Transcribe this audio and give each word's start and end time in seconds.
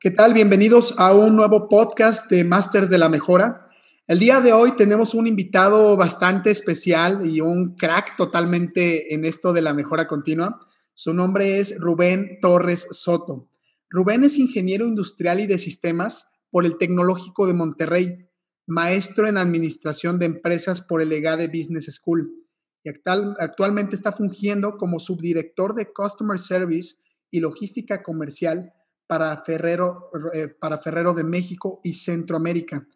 ¿Qué 0.00 0.12
tal? 0.12 0.32
Bienvenidos 0.32 0.94
a 0.96 1.12
un 1.12 1.34
nuevo 1.34 1.68
podcast 1.68 2.30
de 2.30 2.44
Masters 2.44 2.88
de 2.88 2.98
la 2.98 3.08
Mejora. 3.08 3.68
El 4.06 4.20
día 4.20 4.40
de 4.40 4.52
hoy 4.52 4.76
tenemos 4.76 5.12
un 5.12 5.26
invitado 5.26 5.96
bastante 5.96 6.52
especial 6.52 7.28
y 7.28 7.40
un 7.40 7.74
crack 7.74 8.14
totalmente 8.14 9.12
en 9.12 9.24
esto 9.24 9.52
de 9.52 9.60
la 9.60 9.74
mejora 9.74 10.06
continua. 10.06 10.64
Su 10.94 11.14
nombre 11.14 11.58
es 11.58 11.80
Rubén 11.80 12.38
Torres 12.40 12.86
Soto. 12.92 13.50
Rubén 13.90 14.22
es 14.22 14.38
ingeniero 14.38 14.86
industrial 14.86 15.40
y 15.40 15.48
de 15.48 15.58
sistemas 15.58 16.28
por 16.48 16.64
el 16.64 16.78
Tecnológico 16.78 17.48
de 17.48 17.54
Monterrey, 17.54 18.28
maestro 18.68 19.26
en 19.26 19.36
administración 19.36 20.20
de 20.20 20.26
empresas 20.26 20.80
por 20.80 21.02
el 21.02 21.10
EGADE 21.10 21.48
Business 21.48 21.86
School 21.86 22.46
y 22.84 22.90
actual, 22.90 23.34
actualmente 23.40 23.96
está 23.96 24.12
fungiendo 24.12 24.76
como 24.76 25.00
subdirector 25.00 25.74
de 25.74 25.92
Customer 25.92 26.38
Service 26.38 26.98
y 27.32 27.40
Logística 27.40 28.04
Comercial 28.04 28.72
para 29.08 29.42
Ferrero, 29.44 30.10
eh, 30.32 30.46
para 30.46 30.78
Ferrero 30.78 31.14
de 31.14 31.24
México 31.24 31.80
y 31.82 31.94
Centroamérica. 31.94 32.86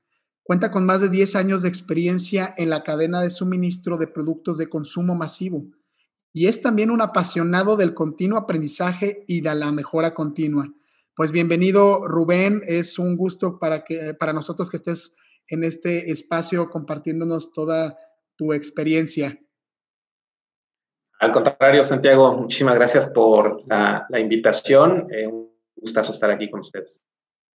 Cuenta 0.45 0.71
con 0.71 0.87
más 0.87 1.01
de 1.01 1.09
10 1.09 1.35
años 1.35 1.63
de 1.63 1.69
experiencia 1.69 2.55
en 2.57 2.71
la 2.71 2.85
cadena 2.85 3.21
de 3.21 3.31
suministro 3.31 3.97
de 3.97 4.07
productos 4.07 4.59
de 4.59 4.69
consumo 4.69 5.17
masivo 5.17 5.65
y 6.33 6.47
es 6.47 6.63
también 6.63 6.91
un 6.91 7.01
apasionado 7.01 7.77
del 7.77 7.95
continuo 7.95 8.39
aprendizaje 8.39 9.25
y 9.27 9.43
de 9.43 9.55
la 9.55 9.71
mejora 9.71 10.15
continua. 10.15 10.67
Pues 11.15 11.31
bienvenido 11.31 12.07
Rubén, 12.07 12.63
es 12.67 12.99
un 12.99 13.17
gusto 13.17 13.59
para, 13.59 13.85
que, 13.85 14.15
para 14.15 14.33
nosotros 14.33 14.71
que 14.71 14.79
estés 14.79 15.17
en 15.49 15.63
este 15.63 16.11
espacio 16.11 16.71
compartiéndonos 16.71 17.53
toda 17.53 17.99
tu 18.37 18.53
experiencia. 18.55 19.39
Al 21.21 21.33
contrario, 21.33 21.85
Santiago, 21.85 22.35
muchísimas 22.35 22.75
gracias 22.75 23.07
por 23.09 23.63
la, 23.69 24.07
invitación. 24.19 25.07
Eh, 25.13 25.31
gustazo 25.83 26.12
estar 26.12 26.30
aquí 26.30 26.50
con 26.50 26.61
ustedes. 26.61 27.02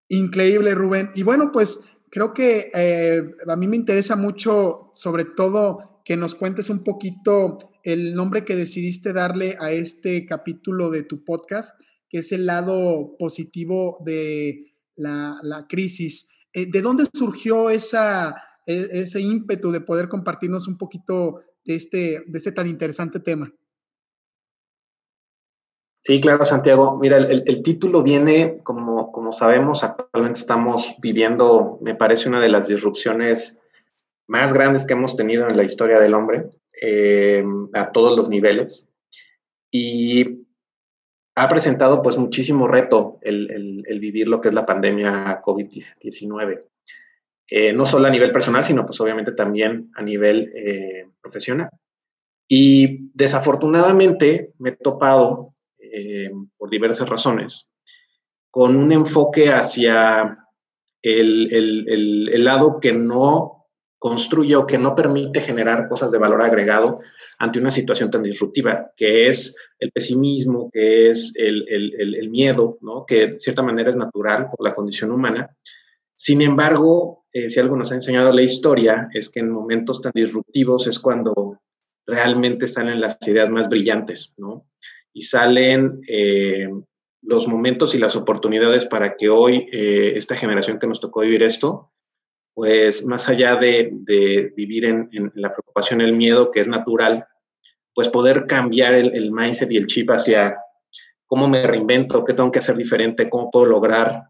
Increíble, 0.09 0.75
Rubén. 0.75 1.11
Y 1.15 1.23
bueno, 1.23 1.51
pues 1.51 1.81
creo 2.09 2.33
que 2.33 2.71
eh, 2.73 3.23
a 3.47 3.55
mí 3.55 3.67
me 3.67 3.75
interesa 3.75 4.15
mucho, 4.15 4.91
sobre 4.93 5.25
todo, 5.25 6.01
que 6.05 6.15
nos 6.15 6.35
cuentes 6.35 6.69
un 6.69 6.83
poquito 6.83 7.57
el 7.83 8.13
nombre 8.13 8.45
que 8.45 8.55
decidiste 8.55 9.13
darle 9.13 9.57
a 9.59 9.71
este 9.71 10.25
capítulo 10.25 10.89
de 10.89 11.03
tu 11.03 11.23
podcast, 11.23 11.79
que 12.09 12.19
es 12.19 12.31
el 12.31 12.45
lado 12.45 13.15
positivo 13.17 13.97
de 14.05 14.73
la, 14.95 15.65
crisis. 15.69 16.29
Eh, 16.53 16.65
¿De 16.69 16.81
dónde 16.81 17.07
surgió 17.13 17.69
e, 17.69 17.75
ese 18.65 19.21
ímpetu 19.21 19.71
de 19.71 19.81
poder 19.81 20.07
compartirnos 20.07 20.67
un 20.67 20.77
poquito 20.77 21.41
de 21.65 21.75
este, 21.75 22.23
de 22.25 22.37
este 22.37 22.51
tan 22.51 22.67
interesante 22.67 23.19
tema? 23.19 23.53
Sí, 26.07 26.21
claro, 26.21 26.45
Santiago. 26.45 26.97
Mira, 27.01 27.17
el, 27.17 27.63
título 27.63 28.01
viene, 28.01 28.59
como, 28.63 29.11
como 29.11 29.33
sabemos, 29.33 29.83
actualmente 29.83 30.39
estamos 30.39 30.95
viviendo, 31.01 31.79
me 31.81 31.95
parece, 31.95 32.29
una 32.29 32.39
de 32.39 32.47
las 32.47 32.69
disrupciones 32.69 33.61
más 34.25 34.53
grandes 34.53 34.85
que 34.85 34.93
hemos 34.93 35.17
tenido 35.17 35.49
en 35.49 35.57
la 35.57 35.65
historia 35.65 35.99
del 35.99 36.13
hombre, 36.13 36.45
eh, 36.81 37.43
a 37.73 37.91
todos 37.91 38.15
los 38.15 38.29
niveles. 38.29 38.89
Y 39.69 40.45
ha 41.35 41.49
presentado 41.49 42.01
pues 42.01 42.17
muchísimo 42.17 42.69
reto 42.69 43.19
el, 43.21 43.83
vivir 43.99 44.29
lo 44.29 44.39
que 44.39 44.47
es 44.47 44.53
la 44.53 44.65
pandemia 44.65 45.41
COVID-19. 45.41 46.63
Eh, 47.49 47.73
no 47.73 47.83
solo 47.83 48.07
a 48.07 48.11
nivel 48.11 48.31
personal, 48.31 48.63
sino 48.63 48.85
pues 48.85 49.01
obviamente 49.01 49.33
también 49.33 49.91
a 49.93 50.03
nivel 50.03 50.53
eh, 50.55 51.09
profesional. 51.19 51.69
Y 52.47 53.09
desafortunadamente 53.13 54.53
me 54.57 54.69
he 54.69 54.77
topado 54.77 55.56
eh, 55.99 56.31
por 56.57 56.69
diversas 56.69 57.09
razones, 57.09 57.71
con 58.51 58.75
un 58.75 58.91
enfoque 58.91 59.49
hacia 59.49 60.37
el, 61.01 62.43
lado 62.43 62.79
que 62.79 62.91
no 62.91 63.65
construye 63.97 64.55
o 64.55 64.67
que 64.67 64.77
no 64.77 64.93
permite 64.93 65.41
generar 65.41 65.87
cosas 65.89 66.11
de 66.11 66.19
valor 66.19 66.43
agregado 66.43 66.99
ante 67.39 67.59
una 67.59 67.71
situación 67.71 68.11
tan 68.11 68.21
disruptiva, 68.21 68.91
que 68.95 69.27
es 69.27 69.55
el 69.79 69.91
pesimismo, 69.91 70.69
que 70.71 71.09
es 71.09 71.33
el, 71.35 72.29
miedo, 72.29 72.77
¿no? 72.81 73.05
que 73.07 73.27
de 73.27 73.39
cierta 73.39 73.63
manera 73.63 73.89
es 73.89 73.95
natural 73.95 74.49
por 74.51 74.63
la 74.63 74.75
condición 74.75 75.11
humana. 75.11 75.49
Sin 76.13 76.43
embargo, 76.43 77.25
eh, 77.33 77.49
si 77.49 77.59
algo 77.59 77.75
nos 77.75 77.91
ha 77.91 77.95
enseñado 77.95 78.31
la 78.31 78.43
historia, 78.43 79.09
es 79.13 79.29
que 79.29 79.39
en 79.39 79.49
momentos 79.49 79.99
tan 79.99 80.11
disruptivos 80.13 80.85
es 80.85 80.99
cuando 80.99 81.59
realmente 82.05 82.67
salen 82.67 83.01
las 83.01 83.17
ideas 83.27 83.49
más 83.49 83.67
brillantes, 83.67 84.35
¿no? 84.37 84.67
Y 85.17 85.21
salen 85.21 86.01
eh, 86.07 86.69
los 87.23 87.47
momentos 87.47 87.95
y 87.95 87.97
las 87.97 88.15
oportunidades 88.15 88.85
para 88.85 89.17
que 89.17 89.29
hoy 89.29 89.67
eh, 89.71 90.13
esta 90.15 90.37
generación 90.37 90.77
que 90.77 90.85
nos 90.85 91.01
tocó 91.01 91.21
vivir 91.21 91.41
esto, 91.41 91.91
pues 92.53 93.03
más 93.07 93.27
allá 93.27 93.55
de, 93.55 93.91
vivir 94.55 94.85
en, 94.85 95.09
la 95.33 95.51
preocupación, 95.51 96.01
el 96.01 96.13
miedo, 96.13 96.51
que 96.51 96.59
es 96.59 96.67
natural, 96.67 97.25
pues 97.95 98.09
poder 98.09 98.45
cambiar 98.45 98.93
el, 98.93 99.15
el, 99.15 99.31
mindset 99.31 99.71
y 99.71 99.77
el 99.77 99.87
chip 99.87 100.11
hacia 100.11 100.55
cómo 101.25 101.49
me 101.49 101.65
reinvento, 101.65 102.23
qué 102.23 102.35
tengo 102.35 102.51
que 102.51 102.59
hacer 102.59 102.77
diferente, 102.77 103.27
cómo 103.27 103.49
puedo 103.49 103.65
lograr 103.65 104.21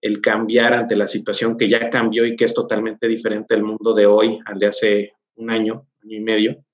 el 0.00 0.20
cambiar 0.20 0.74
ante 0.74 0.96
la 0.96 1.06
situación 1.06 1.56
que 1.56 1.68
ya 1.68 1.88
cambió 1.88 2.26
y 2.26 2.34
que 2.34 2.46
es 2.46 2.52
totalmente 2.52 3.06
diferente 3.06 3.54
el 3.54 3.62
mundo 3.62 3.94
de 3.94 4.06
hoy 4.06 4.40
al 4.44 4.58
de 4.58 4.66
hace 4.66 5.12
un 5.36 5.52
año, 5.52 5.86
año 6.02 6.16
y 6.16 6.20
medio. 6.20 6.64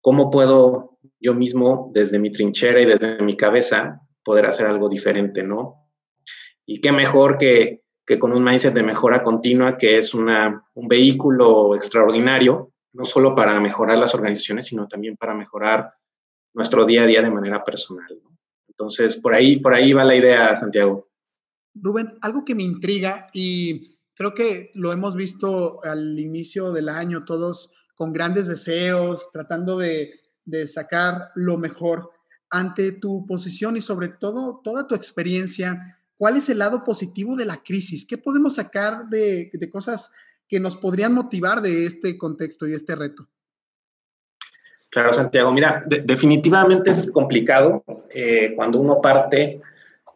¿Cómo 0.00 0.30
puedo 0.30 0.91
yo 1.22 1.34
mismo, 1.34 1.90
desde 1.94 2.18
mi 2.18 2.32
trinchera 2.32 2.82
y 2.82 2.84
desde 2.84 3.22
mi 3.22 3.36
cabeza, 3.36 4.00
poder 4.24 4.46
hacer 4.46 4.66
algo 4.66 4.88
diferente, 4.88 5.42
¿no? 5.42 5.88
Y 6.66 6.80
qué 6.80 6.92
mejor 6.92 7.38
que, 7.38 7.82
que 8.04 8.18
con 8.18 8.32
un 8.32 8.42
mindset 8.42 8.74
de 8.74 8.82
mejora 8.82 9.22
continua, 9.22 9.76
que 9.76 9.98
es 9.98 10.14
un 10.14 10.28
vehículo 10.88 11.74
extraordinario, 11.74 12.72
no 12.92 13.04
solo 13.04 13.34
para 13.34 13.58
mejorar 13.60 13.98
las 13.98 14.14
organizaciones, 14.14 14.66
sino 14.66 14.86
también 14.88 15.16
para 15.16 15.34
mejorar 15.34 15.92
nuestro 16.54 16.84
día 16.84 17.04
a 17.04 17.06
día 17.06 17.22
de 17.22 17.30
manera 17.30 17.64
personal. 17.64 18.06
¿no? 18.22 18.36
Entonces, 18.68 19.16
por 19.16 19.34
ahí, 19.34 19.58
por 19.58 19.74
ahí 19.74 19.92
va 19.92 20.04
la 20.04 20.16
idea, 20.16 20.54
Santiago. 20.54 21.08
Rubén, 21.74 22.18
algo 22.20 22.44
que 22.44 22.54
me 22.54 22.62
intriga 22.62 23.28
y 23.32 23.96
creo 24.14 24.34
que 24.34 24.70
lo 24.74 24.92
hemos 24.92 25.14
visto 25.14 25.82
al 25.84 26.18
inicio 26.18 26.72
del 26.72 26.88
año, 26.88 27.24
todos 27.24 27.70
con 27.94 28.12
grandes 28.12 28.46
deseos, 28.48 29.30
tratando 29.32 29.78
de 29.78 30.21
de 30.44 30.66
sacar 30.66 31.30
lo 31.34 31.58
mejor 31.58 32.10
ante 32.52 32.92
tu 32.92 33.26
posición 33.26 33.76
y 33.76 33.80
sobre 33.80 34.08
todo 34.08 34.60
toda 34.62 34.86
tu 34.86 34.94
experiencia. 34.94 35.98
¿Cuál 36.16 36.36
es 36.36 36.48
el 36.50 36.58
lado 36.58 36.84
positivo 36.84 37.34
de 37.34 37.46
la 37.46 37.62
crisis? 37.62 38.06
¿Qué 38.06 38.18
podemos 38.18 38.56
sacar 38.56 39.06
de, 39.08 39.50
cosas 39.70 40.12
que 40.46 40.60
nos 40.60 40.76
podrían 40.76 41.14
motivar 41.14 41.62
de 41.62 41.86
este 41.86 42.16
contexto 42.18 42.68
y 42.68 42.74
este 42.74 42.94
reto? 42.94 43.26
Claro, 44.90 45.12
Santiago. 45.12 45.50
Mira, 45.50 45.82
definitivamente 45.86 46.90
es 46.90 47.10
complicado 47.10 47.82
eh, 48.10 48.52
cuando 48.54 48.78
uno 48.78 49.00
parte 49.00 49.62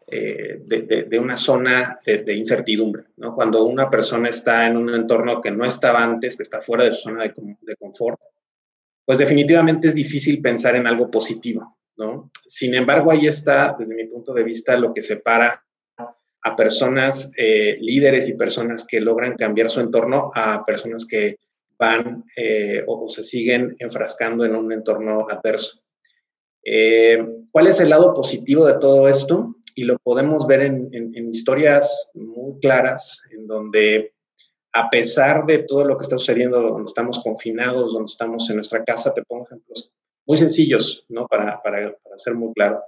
eh, 0.05 0.61
de, 0.63 1.19
una 1.19 1.35
zona 1.35 1.99
de, 2.05 2.35
incertidumbre, 2.35 3.05
¿no? 3.17 3.33
Cuando 3.33 3.65
una 3.65 3.89
persona 3.89 4.29
está 4.29 4.67
en 4.67 4.77
un 4.77 4.93
entorno 4.93 5.41
que 5.41 5.49
no 5.49 5.65
estaba 5.65 6.03
antes, 6.03 6.37
que 6.37 6.43
está 6.43 6.61
fuera 6.61 6.83
de 6.83 6.91
su 6.91 7.09
zona 7.09 7.23
de 7.23 7.75
confort, 7.77 8.19
pues 9.07 9.17
definitivamente 9.17 9.87
es 9.87 9.95
difícil 9.95 10.41
pensar 10.41 10.75
en 10.75 10.85
algo 10.85 11.09
positivo, 11.09 11.77
¿no? 11.95 12.29
Sin 12.45 12.75
embargo, 12.75 13.09
ahí 13.09 13.25
está, 13.25 13.73
desde 13.79 13.95
mi 13.95 14.03
punto 14.03 14.33
de 14.33 14.43
vista, 14.43 14.75
lo 14.75 14.93
que 14.93 15.01
separa 15.01 15.63
a 16.43 16.55
personas 16.57 17.31
eh, 17.37 17.77
líderes 17.79 18.27
y 18.27 18.35
personas 18.35 18.85
que 18.85 18.99
logran 18.99 19.37
cambiar 19.37 19.69
su 19.69 19.79
entorno 19.79 20.29
a 20.35 20.65
personas 20.65 21.05
que 21.05 21.37
van 21.79 22.25
eh, 22.35 22.83
o, 22.85 23.07
se 23.07 23.23
siguen 23.23 23.77
enfrascando 23.79 24.43
en 24.43 24.57
un 24.57 24.73
entorno 24.73 25.25
adverso. 25.29 25.79
Eh, 26.61 27.25
¿Cuál 27.49 27.67
es 27.67 27.79
el 27.79 27.91
lado 27.91 28.13
positivo 28.13 28.67
de 28.67 28.77
todo 28.77 29.07
esto? 29.07 29.55
Y 29.73 29.85
lo 29.85 29.97
podemos 29.99 30.45
ver 30.47 30.63
en, 30.63 30.89
en 30.91 31.29
historias 31.29 32.11
muy 32.13 32.59
claras, 32.59 33.23
en 33.31 33.47
donde 33.47 34.16
a 34.77 34.89
pesar 34.91 35.45
de 35.47 35.59
todo 35.59 35.83
lo 35.83 35.97
que 35.97 36.03
está 36.03 36.19
sucediendo, 36.19 36.61
donde 36.61 36.85
estamos 36.85 37.19
confinados, 37.23 37.93
donde 37.93 38.11
estamos 38.11 38.47
en 38.49 38.57
nuestra 38.57 38.83
casa, 38.83 39.11
te 39.11 39.23
pongo 39.23 39.45
ejemplos 39.45 39.91
muy 40.27 40.37
sencillos, 40.37 41.03
¿no? 41.09 41.25
Para, 41.25 41.59
para, 41.63 41.97
para 42.03 42.17
ser 42.17 42.35
muy 42.35 42.53
claro. 42.53 42.83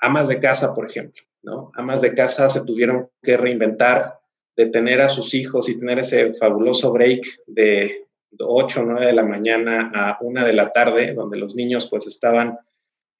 amas 0.00 0.26
de 0.26 0.40
casa, 0.40 0.74
por 0.74 0.90
ejemplo, 0.90 1.22
¿no? 1.42 1.70
Amas 1.74 2.00
de 2.00 2.12
casa 2.12 2.48
se 2.48 2.62
tuvieron 2.62 3.08
que 3.22 3.36
reinventar 3.36 4.18
de 4.56 4.66
tener 4.66 5.00
a 5.00 5.08
sus 5.08 5.32
hijos 5.34 5.68
y 5.68 5.78
tener 5.78 6.00
ese 6.00 6.32
fabuloso 6.34 6.90
break 6.90 7.24
de 7.46 8.08
8 8.40 8.80
o 8.80 8.84
9 8.84 9.06
de 9.06 9.12
la 9.12 9.22
mañana 9.22 9.90
a 9.94 10.18
1 10.20 10.44
de 10.44 10.52
la 10.52 10.70
tarde, 10.70 11.14
donde 11.14 11.36
los 11.36 11.54
niños 11.54 11.86
pues 11.88 12.08
estaban 12.08 12.58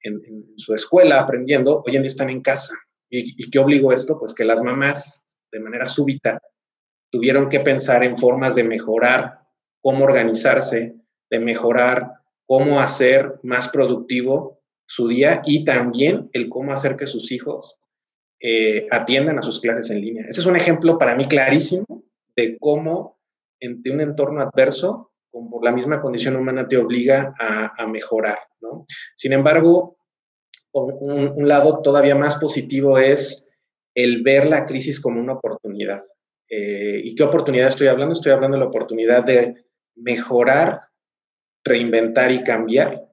en, 0.01 0.21
su 0.57 0.73
escuela 0.73 1.21
aprendiendo, 1.21 1.83
hoy 1.85 1.95
en 1.95 2.01
día 2.01 2.09
están 2.09 2.29
en 2.29 2.41
casa. 2.41 2.73
¿Y, 3.09 3.41
¿Y 3.41 3.49
qué 3.49 3.59
obligó 3.59 3.93
esto? 3.93 4.19
Pues 4.19 4.33
que 4.33 4.43
las 4.43 4.61
mamás, 4.61 5.25
de 5.51 5.61
manera 5.61 5.85
súbita, 5.85 6.41
tuvieron 7.11 7.49
que 7.49 7.59
pensar 7.59 8.03
en 8.03 8.17
formas 8.17 8.55
de 8.55 8.63
mejorar 8.63 9.39
cómo 9.81 10.05
organizarse, 10.05 10.95
de 11.29 11.39
mejorar 11.39 12.13
cómo 12.45 12.81
hacer 12.81 13.39
más 13.43 13.69
productivo 13.69 14.59
su 14.85 15.07
día 15.07 15.41
y 15.45 15.65
también 15.65 16.29
el 16.33 16.49
cómo 16.49 16.73
hacer 16.73 16.97
que 16.97 17.05
sus 17.05 17.31
hijos 17.31 17.77
eh, 18.41 18.87
atiendan 18.89 19.37
a 19.37 19.41
sus 19.41 19.59
clases 19.59 19.91
en 19.91 20.01
línea. 20.01 20.25
Ese 20.27 20.41
es 20.41 20.47
un 20.47 20.55
ejemplo 20.55 20.97
para 20.97 21.15
mí 21.15 21.27
clarísimo 21.27 21.85
de 22.35 22.57
cómo 22.57 23.19
entre 23.59 23.91
un 23.91 24.01
entorno 24.01 24.41
adverso, 24.41 25.11
como 25.29 25.61
la 25.61 25.71
misma 25.71 26.01
condición 26.01 26.35
humana, 26.35 26.67
te 26.67 26.77
obliga 26.77 27.35
a, 27.37 27.85
mejorar. 27.85 28.39
¿no? 28.61 28.85
Sin 29.15 29.33
embargo, 29.33 29.97
un, 30.71 31.33
un, 31.35 31.47
lado 31.47 31.81
todavía 31.81 32.15
más 32.15 32.37
positivo 32.37 32.97
es 32.97 33.49
el 33.93 34.23
ver 34.23 34.47
la 34.47 34.65
crisis 34.65 34.99
como 34.99 35.19
una 35.19 35.33
oportunidad. 35.33 36.01
Eh, 36.49 37.01
¿Y 37.03 37.15
qué 37.15 37.23
oportunidad 37.23 37.67
estoy 37.67 37.87
hablando? 37.87 38.13
Estoy 38.13 38.31
hablando 38.31 38.57
de 38.57 38.63
la 38.63 38.69
oportunidad 38.69 39.23
de 39.23 39.63
mejorar, 39.95 40.81
reinventar 41.63 42.31
y 42.31 42.43
cambiar 42.43 43.05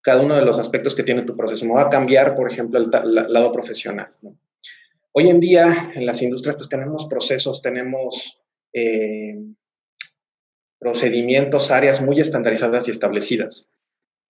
cada 0.00 0.22
uno 0.22 0.36
de 0.36 0.44
los 0.44 0.58
aspectos 0.58 0.94
que 0.94 1.02
tiene 1.02 1.22
tu 1.22 1.36
proceso. 1.36 1.66
Me 1.66 1.74
va 1.74 1.82
a 1.82 1.90
cambiar, 1.90 2.36
por 2.36 2.50
ejemplo, 2.50 2.78
el, 2.78 2.88
lado 3.12 3.50
profesional. 3.50 4.14
Hoy 5.10 5.28
en 5.28 5.40
día 5.40 5.90
en 5.94 6.06
las 6.06 6.22
industrias 6.22 6.54
pues 6.56 6.68
tenemos 6.68 7.06
procesos, 7.06 7.60
tenemos 7.60 8.38
eh, 8.72 9.36
procedimientos, 10.78 11.72
áreas 11.72 12.00
muy 12.00 12.20
estandarizadas 12.20 12.86
y 12.86 12.92
establecidas. 12.92 13.68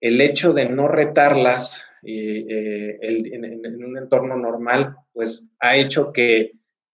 El 0.00 0.20
hecho 0.22 0.54
de 0.54 0.66
no 0.66 0.88
retarlas 0.88 1.82
eh, 2.04 2.98
en, 3.02 3.44
en, 3.44 3.84
un 3.84 3.98
entorno 3.98 4.36
normal, 4.36 4.96
pues 5.12 5.46
ha 5.58 5.76
hecho 5.76 6.10
que 6.12 6.52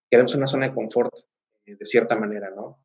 quedemos 0.09 0.33
en 0.33 0.39
una 0.39 0.47
zona 0.47 0.67
de 0.67 0.73
confort 0.73 1.13
de 1.65 1.85
cierta 1.85 2.15
manera, 2.15 2.49
¿no? 2.55 2.79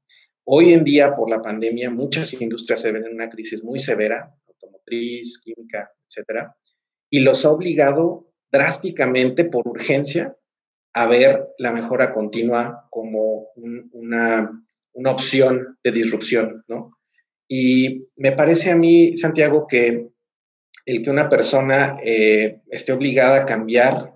Hoy 0.45 0.73
en 0.73 0.85
día, 0.85 1.15
por 1.15 1.29
la 1.29 1.43
pandemia, 1.43 1.91
muchas 1.91 2.33
industrias 2.41 2.81
se 2.81 2.91
ven 2.91 3.05
en 3.05 3.15
una 3.15 3.29
crisis 3.29 3.63
muy 3.63 3.79
severa, 3.79 4.35
automotriz, 4.47 5.41
química, 5.43 5.91
etcétera, 6.09 6.57
y 7.11 7.21
los 7.21 7.45
ha 7.45 7.51
obligado 7.51 8.33
drásticamente, 8.51 9.45
por 9.45 9.69
urgencia, 9.69 10.37
a 10.95 11.07
ver 11.07 11.49
la 11.59 11.73
mejora 11.73 12.15
continua 12.15 12.87
como 12.91 13.49
una, 13.93 14.51
una 14.95 15.11
opción 15.11 15.79
de 15.85 15.93
disrupción, 15.93 16.65
¿no? 16.67 16.99
Y 17.47 18.09
me 18.17 18.33
parece 18.33 18.71
a 18.71 18.77
mí, 18.77 19.17
Santiago, 19.17 19.67
que 19.67 20.09
el 20.87 21.03
que 21.03 21.11
una 21.11 21.29
persona 21.29 21.99
eh, 22.03 22.63
esté 22.71 22.93
obligada 22.93 23.43
a 23.43 23.47
cambiar 23.47 24.15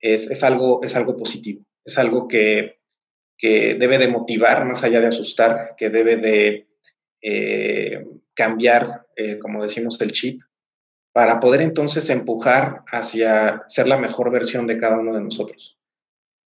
es, 0.00 0.30
es, 0.30 0.42
algo, 0.42 0.82
es 0.82 0.96
algo 0.96 1.16
positivo, 1.16 1.64
es 1.84 1.98
algo 1.98 2.26
que 2.26 2.81
que 3.42 3.74
debe 3.74 3.98
de 3.98 4.06
motivar 4.06 4.64
más 4.64 4.84
allá 4.84 5.00
de 5.00 5.08
asustar, 5.08 5.74
que 5.76 5.90
debe 5.90 6.16
de 6.16 6.68
eh, 7.20 8.06
cambiar, 8.34 9.08
eh, 9.16 9.40
como 9.40 9.64
decimos, 9.64 10.00
el 10.00 10.12
chip, 10.12 10.42
para 11.12 11.40
poder 11.40 11.60
entonces 11.60 12.08
empujar 12.08 12.84
hacia 12.86 13.64
ser 13.66 13.88
la 13.88 13.98
mejor 13.98 14.30
versión 14.30 14.68
de 14.68 14.78
cada 14.78 14.96
uno 14.96 15.12
de 15.12 15.22
nosotros. 15.22 15.76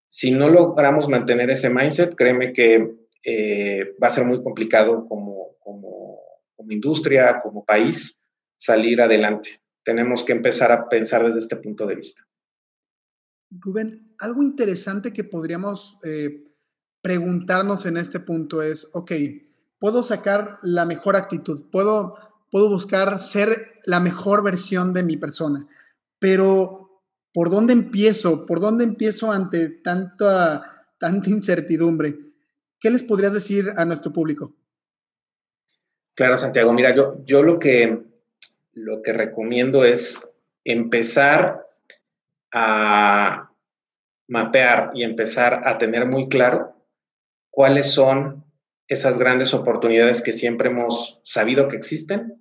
Si 0.08 0.32
no 0.32 0.48
logramos 0.48 1.10
mantener 1.10 1.50
ese 1.50 1.70
mindset, 1.70 2.16
créeme 2.16 2.54
que 2.54 2.96
eh, 3.26 3.94
va 4.02 4.08
a 4.08 4.12
ser 4.12 4.24
muy 4.24 4.42
complicado 4.42 5.06
como, 5.06 5.58
como, 5.60 6.22
como 6.56 6.72
industria, 6.72 7.42
como 7.44 7.66
país, 7.66 8.24
salir 8.56 9.02
adelante. 9.02 9.62
Tenemos 9.84 10.24
que 10.24 10.32
empezar 10.32 10.72
a 10.72 10.88
pensar 10.88 11.26
desde 11.26 11.40
este 11.40 11.58
punto 11.58 11.86
de 11.88 11.96
vista. 11.96 12.26
Rubén, 13.52 14.16
algo 14.18 14.42
interesante 14.42 15.12
que 15.12 15.26
podríamos 15.26 16.00
preguntarnos 17.06 17.86
en 17.86 17.98
este 17.98 18.19
punto 18.19 18.63
es, 18.63 18.90
ok, 18.94 19.12
puedo 19.78 20.02
sacar 20.02 20.57
la 20.63 20.86
mejor 20.86 21.16
actitud, 21.16 21.69
puedo, 21.72 22.18
puedo 22.50 22.68
buscar 22.68 23.19
ser 23.19 23.74
la 23.86 24.00
mejor 24.00 24.44
versión 24.44 24.92
de 24.92 25.04
mi 25.04 25.16
persona, 25.16 25.68
pero 26.18 27.04
¿por 27.31 27.52
dónde 27.52 27.74
empiezo? 27.74 28.48
¿Por 28.48 28.60
dónde 28.60 28.86
empiezo 28.86 29.31
ante 29.31 29.69
tanta, 29.69 30.88
tanta 30.98 31.30
incertidumbre? 31.30 32.16
¿Qué 32.80 32.90
les 32.90 33.04
podrías 33.04 33.34
decir 33.34 33.72
a 33.78 33.86
nuestro 33.86 34.12
público? 34.12 34.56
Claro, 36.16 36.40
Santiago, 36.40 36.74
mira, 36.74 36.96
yo, 36.96 37.24
yo 37.24 37.44
lo, 37.44 37.60
que, 37.60 38.01
lo 38.74 39.04
que 39.04 39.13
recomiendo 39.13 39.86
es 39.86 40.28
empezar 40.63 41.68
a 42.51 43.51
mapear 44.28 44.90
y 44.96 45.04
empezar 45.04 45.68
a 45.68 45.78
tener 45.78 46.08
muy 46.08 46.30
claro 46.30 46.75
cuáles 47.56 47.94
son 47.94 48.44
esas 48.88 49.18
grandes 49.18 49.54
oportunidades 49.54 50.22
que 50.22 50.34
siempre 50.34 50.69
hemos 50.69 51.22
sabido 51.24 51.69
que 51.69 51.78
existen, 51.78 52.38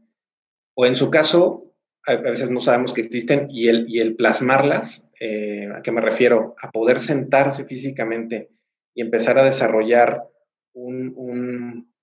o 0.75 0.87
en 0.87 0.97
su 0.97 1.09
caso, 1.09 1.73
a 2.05 2.17
veces 2.17 2.51
no 2.51 2.61
sabemos 2.61 2.93
que 2.93 3.01
existen, 3.01 3.47
y 3.49 3.69
el, 3.69 3.87
y 3.89 4.01
el 4.01 4.17
plasmarlas, 4.17 5.09
eh, 5.21 5.69
¿a 5.73 5.83
qué 5.83 5.93
me 5.93 6.01
refiero? 6.01 6.57
A 6.61 6.73
poder 6.73 6.99
sentarse 6.99 7.65
físicamente 7.65 8.51
y 8.93 9.03
empezar 9.03 9.39
a 9.39 9.45
desarrollar 9.45 10.25
un, 10.73 11.13
un, 11.15 11.95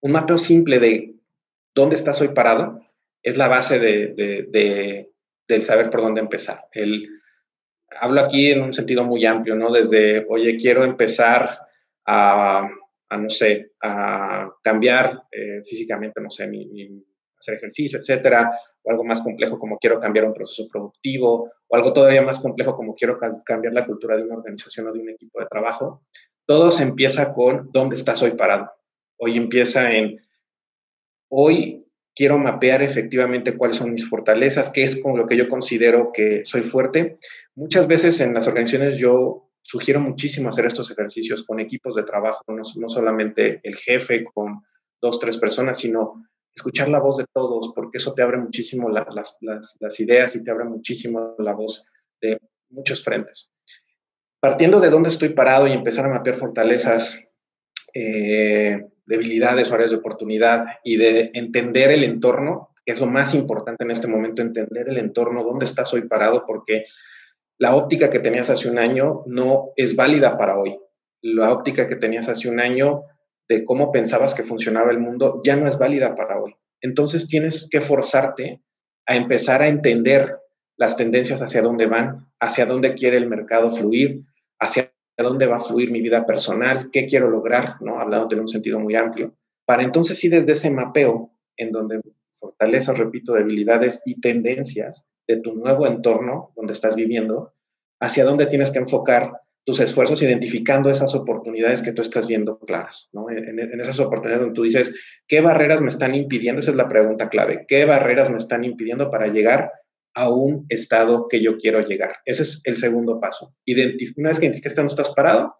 un 0.00 0.10
mapeo 0.10 0.38
simple 0.38 0.78
de 0.78 1.16
dónde 1.74 1.96
estás 1.96 2.22
hoy 2.22 2.28
parado, 2.28 2.80
es 3.22 3.36
la 3.36 3.48
base 3.48 3.78
de, 3.78 4.14
de, 4.50 5.10
del 5.46 5.62
saber 5.62 5.90
por 5.90 6.00
dónde 6.00 6.22
empezar. 6.22 6.68
El, 6.72 7.06
hablo 8.00 8.22
aquí 8.22 8.50
en 8.50 8.62
un 8.62 8.72
sentido 8.72 9.04
muy 9.04 9.26
amplio, 9.26 9.56
¿no? 9.56 9.70
Desde, 9.70 10.24
oye, 10.30 10.56
quiero 10.56 10.84
empezar 10.84 11.69
a, 12.10 12.68
no 13.16 13.30
sé, 13.30 13.72
a 13.80 14.50
cambiar 14.62 15.22
eh, 15.30 15.62
físicamente, 15.64 16.20
no 16.20 16.30
sé, 16.30 16.46
mi, 16.46 17.04
hacer 17.38 17.54
ejercicio, 17.54 17.98
etcétera, 17.98 18.50
o 18.82 18.90
algo 18.90 19.04
más 19.04 19.22
complejo 19.22 19.58
como 19.58 19.78
quiero 19.78 20.00
cambiar 20.00 20.26
un 20.26 20.34
proceso 20.34 20.68
productivo, 20.70 21.50
o 21.68 21.76
algo 21.76 21.92
todavía 21.92 22.22
más 22.22 22.40
complejo 22.40 22.76
como 22.76 22.94
quiero 22.94 23.18
cambiar 23.44 23.72
la 23.72 23.86
cultura 23.86 24.16
de 24.16 24.24
una 24.24 24.36
organización 24.36 24.88
o 24.88 24.92
de 24.92 25.00
un 25.00 25.08
equipo 25.08 25.40
de 25.40 25.46
trabajo. 25.46 26.02
Todo 26.46 26.70
se 26.70 26.82
empieza 26.82 27.32
con 27.32 27.70
dónde 27.72 27.94
estás 27.94 28.22
hoy 28.22 28.32
parado. 28.32 28.70
Hoy 29.18 29.36
empieza 29.36 29.92
en, 29.92 30.20
hoy 31.30 31.86
quiero 32.14 32.38
mapear 32.38 32.82
efectivamente 32.82 33.56
cuáles 33.56 33.76
son 33.76 33.92
mis 33.92 34.08
fortalezas, 34.08 34.70
qué 34.70 34.82
es 34.82 35.00
con 35.00 35.16
lo 35.16 35.26
que 35.26 35.36
yo 35.36 35.48
considero 35.48 36.10
que 36.12 36.42
soy 36.44 36.62
fuerte. 36.62 37.18
Muchas 37.54 37.86
veces 37.86 38.20
en 38.20 38.34
las 38.34 38.48
organizaciones 38.48 38.98
yo 38.98 39.49
sugiero 39.62 40.00
muchísimo 40.00 40.48
hacer 40.48 40.66
estos 40.66 40.90
ejercicios 40.90 41.44
con 41.44 41.60
equipos 41.60 41.94
de 41.94 42.02
trabajo, 42.02 42.42
no, 42.48 42.62
no 42.76 42.88
solamente 42.88 43.60
el 43.62 43.76
jefe 43.76 44.24
con 44.24 44.62
dos, 45.00 45.18
tres 45.18 45.38
personas, 45.38 45.78
sino 45.78 46.24
escuchar 46.54 46.88
la 46.88 47.00
voz 47.00 47.16
de 47.16 47.26
todos, 47.32 47.72
porque 47.74 47.98
eso 47.98 48.12
te 48.12 48.22
abre 48.22 48.38
muchísimo 48.38 48.88
las, 48.88 49.38
las, 49.40 49.76
las, 49.80 50.00
ideas 50.00 50.34
y 50.36 50.44
te 50.44 50.50
abre 50.50 50.64
muchísimo 50.64 51.34
la 51.38 51.52
voz 51.52 51.84
de 52.20 52.38
muchos 52.70 53.02
frentes. 53.02 53.50
Partiendo 54.40 54.80
de 54.80 54.90
dónde 54.90 55.10
estoy 55.10 55.30
parado 55.30 55.66
y 55.66 55.72
empezar 55.72 56.06
a 56.06 56.10
mapear 56.10 56.36
fortalezas, 56.36 57.20
eh, 57.94 58.86
debilidades 59.04 59.70
o 59.70 59.74
áreas 59.74 59.90
de 59.90 59.96
oportunidad 59.96 60.78
y 60.84 60.96
de 60.96 61.30
entender 61.34 61.90
el 61.90 62.04
entorno, 62.04 62.70
que 62.84 62.92
es 62.92 63.00
lo 63.00 63.06
más 63.06 63.34
importante 63.34 63.84
en 63.84 63.90
este 63.90 64.08
momento, 64.08 64.42
entender 64.42 64.88
el 64.88 64.98
entorno, 64.98 65.44
dónde 65.44 65.64
estás 65.64 65.92
hoy 65.92 66.02
parado, 66.02 66.44
porque 66.46 66.86
la 67.60 67.76
óptica 67.76 68.08
que 68.08 68.20
tenías 68.20 68.48
hace 68.48 68.70
un 68.70 68.78
año 68.78 69.22
no 69.26 69.72
es 69.76 69.94
válida 69.94 70.38
para 70.38 70.58
hoy. 70.58 70.78
La 71.20 71.52
óptica 71.52 71.86
que 71.86 71.96
tenías 71.96 72.26
hace 72.30 72.48
un 72.48 72.58
año 72.58 73.02
de 73.50 73.66
cómo 73.66 73.92
pensabas 73.92 74.32
que 74.32 74.44
funcionaba 74.44 74.90
el 74.90 74.98
mundo 74.98 75.42
ya 75.44 75.56
no 75.56 75.68
es 75.68 75.78
válida 75.78 76.16
para 76.16 76.40
hoy. 76.40 76.56
Entonces 76.80 77.28
tienes 77.28 77.68
que 77.70 77.82
forzarte 77.82 78.62
a 79.06 79.14
empezar 79.14 79.60
a 79.60 79.68
entender 79.68 80.38
las 80.78 80.96
tendencias 80.96 81.42
hacia 81.42 81.60
dónde 81.60 81.86
van, 81.86 82.30
hacia 82.40 82.64
dónde 82.64 82.94
quiere 82.94 83.18
el 83.18 83.28
mercado 83.28 83.70
fluir, 83.70 84.22
hacia 84.58 84.94
dónde 85.18 85.46
va 85.46 85.56
a 85.56 85.60
fluir 85.60 85.90
mi 85.90 86.00
vida 86.00 86.24
personal, 86.24 86.88
qué 86.90 87.04
quiero 87.04 87.28
lograr, 87.28 87.74
¿no? 87.82 88.00
Hablando 88.00 88.34
en 88.34 88.40
un 88.40 88.48
sentido 88.48 88.80
muy 88.80 88.96
amplio, 88.96 89.36
para 89.66 89.82
entonces 89.82 90.18
sí 90.18 90.30
desde 90.30 90.52
ese 90.52 90.70
mapeo, 90.70 91.30
en 91.58 91.72
donde 91.72 92.00
fortalezas, 92.40 92.98
repito, 92.98 93.34
debilidades 93.34 94.02
y 94.04 94.20
tendencias, 94.20 95.08
de 95.28 95.36
tu 95.36 95.54
nuevo 95.54 95.86
entorno 95.86 96.52
donde 96.56 96.72
estás 96.72 96.96
viviendo, 96.96 97.54
hacia 98.00 98.24
dónde 98.24 98.46
tienes 98.46 98.70
que 98.70 98.80
enfocar 98.80 99.32
tus 99.64 99.78
esfuerzos 99.78 100.22
identificando 100.22 100.90
esas 100.90 101.14
oportunidades 101.14 101.82
que 101.82 101.92
tú 101.92 102.02
estás 102.02 102.26
viendo 102.26 102.58
claras, 102.58 103.08
¿no? 103.12 103.30
En, 103.30 103.58
esas 103.78 104.00
oportunidades 104.00 104.40
donde 104.40 104.54
tú 104.54 104.62
dices, 104.64 104.94
¿qué 105.28 105.40
barreras 105.40 105.82
me 105.82 105.88
están 105.88 106.14
impidiendo? 106.14 106.60
Esa 106.60 106.70
es 106.70 106.76
la 106.76 106.88
pregunta 106.88 107.28
clave. 107.28 107.66
¿Qué 107.68 107.84
barreras 107.84 108.30
me 108.30 108.38
están 108.38 108.64
impidiendo 108.64 109.10
para 109.10 109.28
llegar 109.28 109.70
a 110.14 110.28
un 110.28 110.66
estado 110.68 111.28
que 111.28 111.42
yo 111.42 111.56
quiero 111.58 111.80
llegar. 111.80 112.16
Ese 112.24 112.42
es 112.42 112.60
el 112.64 112.76
segundo 112.76 113.20
paso. 113.20 113.54
una 114.16 114.28
vez 114.28 114.38
que 114.38 114.46
identificas 114.46 114.74
dónde 114.74 114.90
estás 114.90 115.14
parado, 115.14 115.54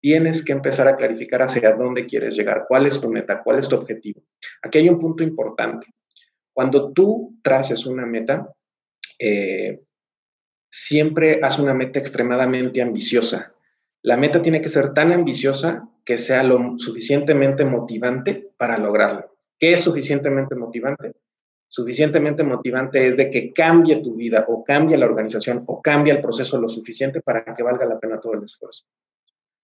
tienes 0.00 0.44
que 0.44 0.52
empezar 0.52 0.86
a 0.88 0.96
clarificar 0.96 1.42
hacia 1.42 1.72
dónde 1.72 2.06
quieres 2.06 2.36
llegar, 2.36 2.66
cuál 2.68 2.86
es 2.86 3.00
tu 3.00 3.08
meta, 3.08 3.42
cuál 3.42 3.58
es 3.58 3.68
tu 3.68 3.76
objetivo. 3.76 4.22
Aquí 4.62 4.78
hay 4.78 4.88
un 4.88 5.00
punto 5.00 5.22
importante. 5.22 5.86
Cuando 6.54 6.92
tú 6.92 7.36
traces 7.42 7.84
una 7.84 8.06
meta, 8.06 8.54
eh, 9.18 9.82
siempre 10.70 11.40
haz 11.42 11.58
una 11.58 11.74
meta 11.74 11.98
extremadamente 11.98 12.80
ambiciosa. 12.80 13.52
La 14.02 14.16
meta 14.16 14.40
tiene 14.40 14.60
que 14.60 14.68
ser 14.68 14.94
tan 14.94 15.12
ambiciosa 15.12 15.88
que 16.04 16.16
sea 16.16 16.42
lo 16.42 16.78
suficientemente 16.78 17.64
motivante 17.64 18.52
para 18.56 18.78
lograrla. 18.78 19.26
¿Qué 19.58 19.72
es 19.72 19.80
suficientemente 19.80 20.54
motivante? 20.54 21.12
Suficientemente 21.68 22.44
motivante 22.44 23.06
es 23.06 23.16
de 23.16 23.30
que 23.30 23.52
cambie 23.52 23.96
tu 23.96 24.14
vida 24.14 24.44
o 24.46 24.62
cambie 24.62 24.96
la 24.96 25.06
organización 25.06 25.64
o 25.66 25.82
cambie 25.82 26.12
el 26.12 26.20
proceso 26.20 26.60
lo 26.60 26.68
suficiente 26.68 27.20
para 27.20 27.44
que 27.44 27.62
valga 27.64 27.86
la 27.86 27.98
pena 27.98 28.20
todo 28.20 28.34
el 28.34 28.44
esfuerzo. 28.44 28.84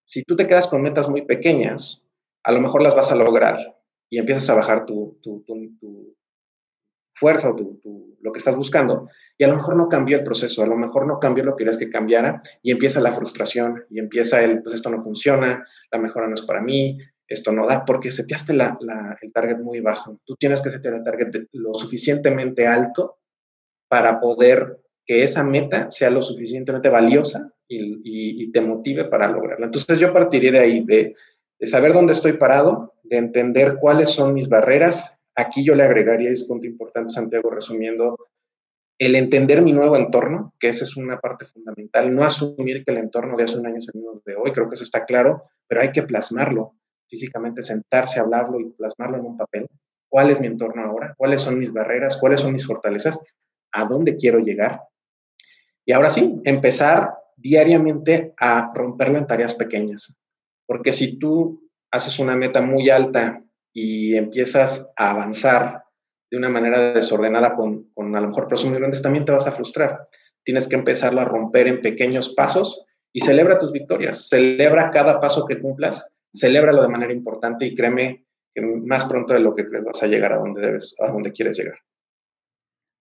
Si 0.05 0.25
tú 0.25 0.35
te 0.35 0.47
quedas 0.47 0.67
con 0.67 0.83
metas 0.83 1.09
muy 1.09 1.23
pequeñas, 1.23 2.05
a 2.43 2.51
lo 2.51 2.61
mejor 2.61 2.83
las 2.83 2.97
vas 2.97 3.13
a 3.13 3.15
lograr 3.17 3.79
y 4.09 4.19
empiezas 4.19 4.51
a 4.51 4.55
bajar 4.55 4.87
tu, 4.87 5.19
tu, 5.23 5.45
fuerza 7.21 7.51
o 7.51 7.57
lo 8.23 8.33
que 8.33 8.39
estás 8.39 8.57
buscando, 8.57 9.09
y 9.37 9.45
a 9.45 9.49
lo 9.49 9.57
mejor 9.57 9.77
no 9.77 9.89
cambió 9.89 10.17
el 10.17 10.25
proceso, 10.25 10.63
a 10.63 10.67
lo 10.67 10.77
mejor 10.77 11.07
no 11.07 11.19
cambió 11.19 11.45
lo 11.45 11.53
que 11.53 11.65
querías 11.65 11.77
que 11.77 11.91
cambiara, 11.91 12.43
y 12.63 12.71
empieza 12.71 13.01
la 13.01 13.13
frustración, 13.13 13.85
y 13.91 13.99
empieza 13.99 14.43
el, 14.43 14.63
pues 14.63 14.77
esto 14.77 14.91
no 14.91 15.03
funciona, 15.03 15.67
la 15.93 15.99
mejora 15.99 16.27
no 16.27 16.35
es 16.35 16.43
para 16.43 16.61
mí, 16.63 16.99
esto 17.29 17.53
no 17.53 17.67
da, 17.67 17.85
porque 17.85 18.11
seteaste 18.11 18.55
la, 18.55 18.77
el 19.21 19.33
target 19.33 19.59
muy 19.59 19.81
bajo. 19.81 20.19
Tú 20.25 20.35
tienes 20.37 20.61
que 20.61 20.71
setear 20.71 20.95
el 20.95 21.05
target 21.05 21.47
lo 21.53 21.75
suficientemente 21.75 22.67
alto 22.67 23.19
para 23.89 24.21
poder 24.21 24.79
que 25.07 25.23
esa 25.23 25.45
meta 25.45 25.91
sea 25.91 26.11
lo 26.11 26.23
suficientemente 26.23 26.89
valiosa 26.89 27.53
y, 27.69 28.01
y, 28.43 28.51
te 28.53 28.61
motive 28.61 29.05
para 29.05 29.29
lograrla. 29.29 29.67
Entonces 29.67 29.99
yo 29.99 30.13
partiría 30.13 30.53
de 30.53 30.59
ahí, 30.59 30.85
de, 30.85 31.15
de 31.59 31.67
saber 31.67 31.93
dónde 31.93 32.13
estoy 32.13 32.33
parado, 32.35 32.95
de 33.05 33.19
entender 33.19 33.77
cuáles 33.81 34.11
son 34.11 34.35
mis 34.35 34.49
barreras 34.49 35.20
Aquí 35.41 35.65
yo 35.65 35.75
le 35.75 35.85
agregaría, 35.85 36.31
es 36.31 36.45
punto 36.45 36.67
importante, 36.67 37.13
Santiago, 37.13 37.51
resumiendo, 37.51 38.17
el 38.99 39.15
entender 39.15 39.63
mi 39.63 39.73
nuevo 39.73 39.97
entorno, 39.97 40.55
que 40.61 40.69
esa 40.69 40.85
es 40.85 40.97
una 40.97 41.19
parte 41.19 41.47
fundamental, 41.47 42.15
no 42.15 42.23
asumir 42.23 42.85
que 42.85 42.91
el 42.91 42.99
entorno 42.99 43.37
de 43.37 43.45
hace 43.45 43.59
un 43.59 43.67
año 43.67 43.79
es 43.79 43.89
el 43.89 44.01
mismo 44.01 44.21
de 44.27 44.37
hoy, 44.37 44.53
creo 44.53 44.69
que 44.69 44.75
eso 44.75 44.85
está 44.85 45.07
claro, 45.07 45.45
pero 45.67 45.81
hay 45.81 45.93
que 45.93 46.03
plasmarlo 46.03 46.75
físicamente, 47.09 47.63
sentarse, 47.63 48.21
hablarlo 48.21 48.61
y 48.61 48.71
plasmarlo 48.73 49.17
en 49.17 49.25
un 49.25 49.37
papel. 49.39 49.67
¿Cuál 50.11 50.29
es 50.31 50.41
mi 50.41 50.49
entorno 50.49 50.83
ahora? 50.85 51.15
¿Cuáles 51.17 51.41
son 51.41 51.59
mis 51.59 51.73
barreras? 51.73 52.19
¿Cuáles 52.19 52.41
son 52.41 52.53
mis 52.53 52.67
fortalezas? 52.67 53.25
¿A 53.73 53.87
dónde 53.87 54.17
quiero 54.17 54.41
llegar? 54.41 54.83
Y 55.87 55.93
ahora 55.93 56.11
sí, 56.11 56.41
empezar 56.45 57.15
diariamente 57.37 58.35
a 58.37 58.71
romperlo 58.75 59.17
en 59.17 59.27
tareas 59.27 59.55
pequeñas. 59.55 60.15
Porque 60.67 60.93
si 60.93 61.19
tú 61.19 61.67
haces 61.91 62.19
una 62.19 62.37
meta 62.37 62.61
muy 62.61 62.91
alta 62.91 63.43
y 63.73 64.17
empiezas 64.17 64.91
a 64.97 65.11
avanzar 65.11 65.85
de 66.31 66.37
una 66.37 66.49
manera 66.49 66.93
desordenada 66.93 67.55
con, 67.55 67.91
con 67.93 68.15
a 68.15 68.21
lo 68.21 68.29
mejor 68.29 68.47
plazos 68.47 68.71
muy 68.71 68.79
grandes, 68.79 69.03
también 69.03 69.25
te 69.25 69.33
vas 69.33 69.47
a 69.47 69.53
frustrar. 69.53 70.09
Tienes 70.45 70.69
que 70.69 70.77
empezarlo 70.77 71.21
a 71.21 71.25
romper 71.25 71.67
en 71.67 71.83
pequeños 71.83 72.31
pasos 72.35 72.85
y 73.13 73.21
celebra 73.21 73.59
tus 73.59 73.73
victorias, 73.73 74.29
celebra 74.29 74.91
cada 74.91 75.19
paso 75.19 75.45
que 75.47 75.61
cumplas, 75.61 76.09
celébralo 76.33 76.83
de 76.83 76.89
manera 76.89 77.13
importante 77.13 77.67
y 77.67 77.75
créeme 77.75 78.25
que 78.55 78.63
más 78.63 79.05
pronto 79.05 79.35
de 79.35 79.41
lo 79.41 79.55
que 79.55 79.67
crees 79.67 79.85
vas 79.85 80.03
a 80.03 80.07
llegar 80.07 80.33
a 80.33 80.39
donde 80.39 80.61
debes, 80.61 80.95
a 81.01 81.11
donde 81.11 81.33
quieres 81.33 81.59
llegar. 81.59 81.79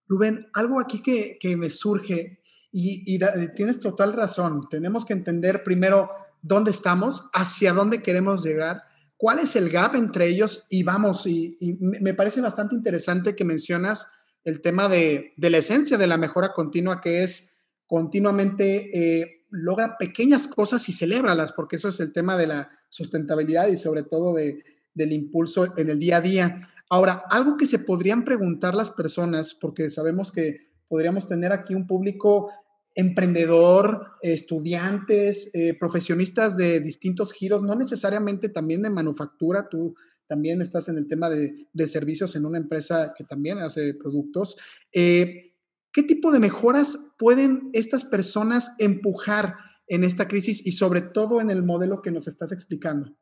Rubén, 0.08 0.48
algo 0.54 0.80
aquí 0.80 1.02
que, 1.02 1.38
que 1.38 1.56
me 1.56 1.70
surge 1.70 2.40
y 2.72 3.18
tienes 3.54 3.80
total 3.80 4.12
razón, 4.12 4.68
tenemos 4.68 5.04
que 5.04 5.12
entender 5.12 5.64
primero 5.64 6.10
dónde 6.40 6.70
estamos, 6.70 7.28
hacia 7.32 7.72
dónde 7.72 8.02
queremos 8.02 8.44
llegar 8.44 8.82
cuál 9.20 9.38
es 9.38 9.54
el 9.54 9.68
gap 9.68 9.96
entre 9.96 10.28
ellos 10.28 10.66
y 10.70 10.82
vamos, 10.82 11.26
y, 11.26 11.58
me 11.78 12.14
parece 12.14 12.40
bastante 12.40 12.74
interesante 12.74 13.36
que 13.36 13.44
mencionas 13.44 14.06
el 14.44 14.62
tema 14.62 14.88
de, 14.88 15.34
la 15.36 15.58
esencia 15.58 15.98
de 15.98 16.06
la 16.06 16.16
mejora 16.16 16.54
continua, 16.54 17.02
que 17.02 17.22
es 17.22 17.62
continuamente 17.86 18.88
eh, 19.20 19.44
logra 19.50 19.98
pequeñas 19.98 20.48
cosas 20.48 20.88
y 20.88 20.94
celébralas, 20.94 21.52
porque 21.52 21.76
eso 21.76 21.88
es 21.88 22.00
el 22.00 22.14
tema 22.14 22.38
de 22.38 22.46
la 22.46 22.70
sustentabilidad 22.88 23.68
y 23.68 23.76
sobre 23.76 24.04
todo 24.04 24.32
de, 24.32 24.64
del 24.94 25.12
impulso 25.12 25.76
en 25.76 25.90
el 25.90 25.98
día 25.98 26.16
a 26.16 26.22
día. 26.22 26.68
Ahora, 26.88 27.24
algo 27.28 27.58
que 27.58 27.66
se 27.66 27.80
podrían 27.80 28.24
preguntar 28.24 28.74
las 28.74 28.90
personas, 28.90 29.52
porque 29.52 29.90
sabemos 29.90 30.32
que 30.32 30.70
podríamos 30.88 31.28
tener 31.28 31.52
aquí 31.52 31.74
un 31.74 31.86
público 31.86 32.50
emprendedor, 32.94 34.12
estudiantes, 34.22 35.50
eh, 35.54 35.76
profesionistas 35.78 36.56
de 36.56 36.80
distintos 36.80 37.32
giros, 37.32 37.62
no 37.62 37.74
necesariamente 37.74 38.48
también 38.48 38.82
de 38.82 38.90
manufactura, 38.90 39.68
tú 39.70 39.94
también 40.26 40.62
estás 40.62 40.88
en 40.88 40.96
el 40.96 41.08
tema 41.08 41.28
de, 41.28 41.68
servicios 41.88 42.36
en 42.36 42.46
una 42.46 42.58
empresa 42.58 43.14
que 43.16 43.24
también 43.24 43.58
hace 43.58 43.94
productos. 43.94 44.56
Eh, 44.92 45.54
¿Qué 45.92 46.04
tipo 46.04 46.30
de 46.30 46.38
mejoras 46.38 46.98
pueden 47.18 47.70
estas 47.72 48.04
personas 48.04 48.76
empujar 48.78 49.56
en 49.88 50.04
esta 50.04 50.28
crisis 50.28 50.64
y 50.64 50.72
sobre 50.72 51.02
todo 51.02 51.40
en 51.40 51.50
el 51.50 51.64
modelo 51.64 52.00
que 52.00 52.12
nos 52.12 52.28
estás 52.28 52.52
explicando? 52.52 53.16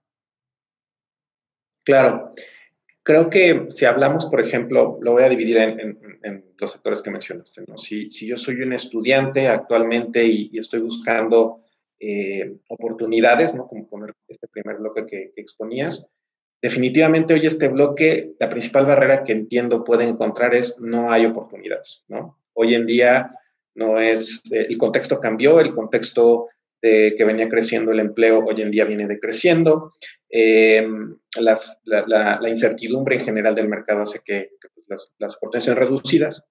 Claro. 1.83 2.35
Creo 3.09 3.31
que 3.31 3.69
si 3.71 3.87
hablamos, 3.87 4.27
por 4.27 4.39
ejemplo, 4.39 4.99
lo 5.01 5.13
voy 5.13 5.23
a 5.23 5.31
dividir 5.31 5.57
en, 5.57 6.45
los 6.59 6.73
sectores 6.73 7.01
que 7.01 7.11
mencionaste. 7.11 7.63
¿no? 7.67 7.79
Si, 7.79 8.11
si, 8.11 8.27
yo 8.27 8.37
soy 8.37 8.61
un 8.61 8.75
estudiante 8.75 9.49
actualmente 9.49 10.27
y, 10.27 10.51
estoy 10.59 10.81
buscando 10.81 11.63
eh, 11.99 12.59
oportunidades, 12.69 13.55
¿no? 13.55 13.67
como 13.67 13.89
poner 13.89 14.13
este 14.29 14.47
primer 14.49 14.77
bloque 14.77 15.07
que, 15.07 15.33
exponías, 15.37 16.05
definitivamente 16.61 17.33
hoy 17.33 17.47
este 17.47 17.69
bloque, 17.69 18.35
la 18.39 18.51
principal 18.51 18.85
barrera 18.85 19.25
que 19.25 19.33
entiendo 19.33 19.85
puede 19.85 20.07
encontrar 20.07 20.55
es 20.55 20.79
no 20.79 21.11
hay 21.11 21.25
oportunidades. 21.25 22.05
¿no? 22.09 22.39
Hoy 22.53 22.75
en 22.75 22.85
día 22.85 23.31
no 23.75 23.99
es, 23.99 24.43
eh, 24.53 24.67
el 24.69 24.77
contexto 24.77 25.19
cambió, 25.19 25.61
el 25.61 25.75
contexto 25.75 26.49
de 26.83 27.15
que 27.17 27.25
venía 27.25 27.49
creciendo 27.49 27.91
el 27.91 28.01
empleo 28.01 28.45
hoy 28.45 28.61
en 28.61 28.71
día 28.71 28.85
viene 28.85 29.07
decreciendo. 29.07 29.95
Eh, 30.31 30.87
la, 31.39 32.49
incertidumbre 32.49 33.17
en 33.17 33.23
general 33.23 33.55
del 33.55 33.69
mercado 33.69 34.03
hace 34.03 34.21
que, 34.25 34.51
pues, 34.75 34.87
las, 34.89 35.15
las 35.19 35.37
oportunidades 35.37 35.65
sean 35.65 35.77
reducidas. 35.77 36.45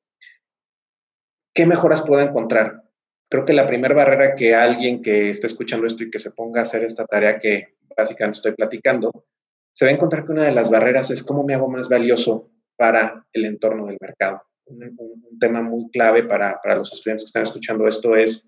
¿Qué 1.53 1.65
mejoras 1.65 2.01
puedo 2.01 2.22
encontrar? 2.22 2.84
Creo 3.29 3.46
que 3.46 3.53
la 3.53 3.65
primera 3.65 3.96
barrera 3.96 4.36
que 4.36 4.55
alguien 4.55 5.01
que 5.01 5.29
esté 5.29 5.48
escuchando 5.48 5.88
esto 5.88 6.03
y 6.03 6.12
que 6.12 6.19
se 6.19 6.31
ponga 6.31 6.62
a 6.62 6.63
hacer 6.63 6.84
esta 6.84 7.05
tarea 7.05 7.39
que 7.39 7.75
básicamente 7.96 8.38
estoy 8.38 8.53
platicando, 8.53 9.25
se 9.74 9.86
va 9.86 9.91
a 9.91 9.93
encontrar 9.93 10.25
que 10.25 10.31
una 10.31 10.43
de 10.43 10.51
las 10.51 10.69
barreras 10.69 11.10
es 11.12 11.24
cómo 11.24 11.43
me 11.43 11.53
hago 11.53 11.69
más 11.69 11.89
valioso 11.89 12.51
para 12.75 13.25
el 13.34 13.46
entorno 13.46 13.88
del 13.88 13.98
mercado. 14.00 14.43
Un, 14.65 14.96
un 14.98 15.39
tema 15.39 15.62
muy 15.62 15.89
clave 15.91 16.24
para, 16.24 16.60
para 16.62 16.75
los 16.75 16.93
estudiantes 16.93 17.24
que 17.24 17.27
están 17.27 17.43
escuchando 17.43 17.88
esto 17.88 18.15
es 18.15 18.48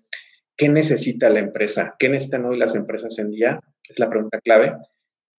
¿Qué 0.60 0.68
necesita 0.68 1.30
la 1.30 1.38
empresa? 1.38 1.96
¿Qué 1.98 2.10
necesitan 2.10 2.44
hoy 2.44 2.58
las 2.58 2.74
empresas 2.74 3.18
en 3.18 3.30
día? 3.30 3.58
Es 3.82 3.98
la 3.98 4.10
pregunta 4.10 4.42
clave. 4.42 4.76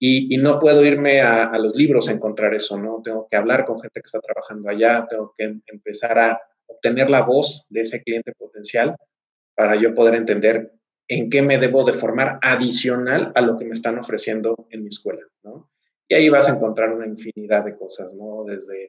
Y, 0.03 0.35
no 0.37 0.57
puedo 0.57 0.83
irme 0.83 1.21
a, 1.21 1.55
los 1.59 1.75
libros 1.75 2.09
a 2.09 2.11
encontrar 2.11 2.55
eso, 2.55 2.75
¿no? 2.75 3.03
Tengo 3.03 3.27
que 3.29 3.37
hablar 3.37 3.65
con 3.65 3.79
gente 3.79 4.01
que 4.01 4.05
está 4.07 4.19
trabajando 4.19 4.67
allá, 4.67 5.05
tengo 5.07 5.31
que 5.37 5.59
empezar 5.67 6.17
a 6.17 6.41
obtener 6.65 7.11
la 7.11 7.21
voz 7.21 7.67
de 7.69 7.81
ese 7.81 8.01
cliente 8.01 8.31
potencial 8.31 8.95
para 9.53 9.75
yo 9.75 9.93
poder 9.93 10.15
entender 10.15 10.71
en 11.07 11.29
qué 11.29 11.43
me 11.43 11.59
debo 11.59 11.83
de 11.83 11.93
formar 11.93 12.39
adicional 12.41 13.31
a 13.35 13.41
lo 13.41 13.57
que 13.57 13.65
me 13.65 13.73
están 13.73 13.99
ofreciendo 13.99 14.55
en 14.71 14.81
mi 14.81 14.89
escuela, 14.89 15.21
¿no? 15.43 15.69
Y 16.07 16.15
ahí 16.15 16.29
vas 16.29 16.49
a 16.49 16.55
encontrar 16.55 16.91
una 16.91 17.05
infinidad 17.05 17.63
de 17.63 17.75
cosas, 17.75 18.11
¿no? 18.11 18.43
Desde 18.43 18.85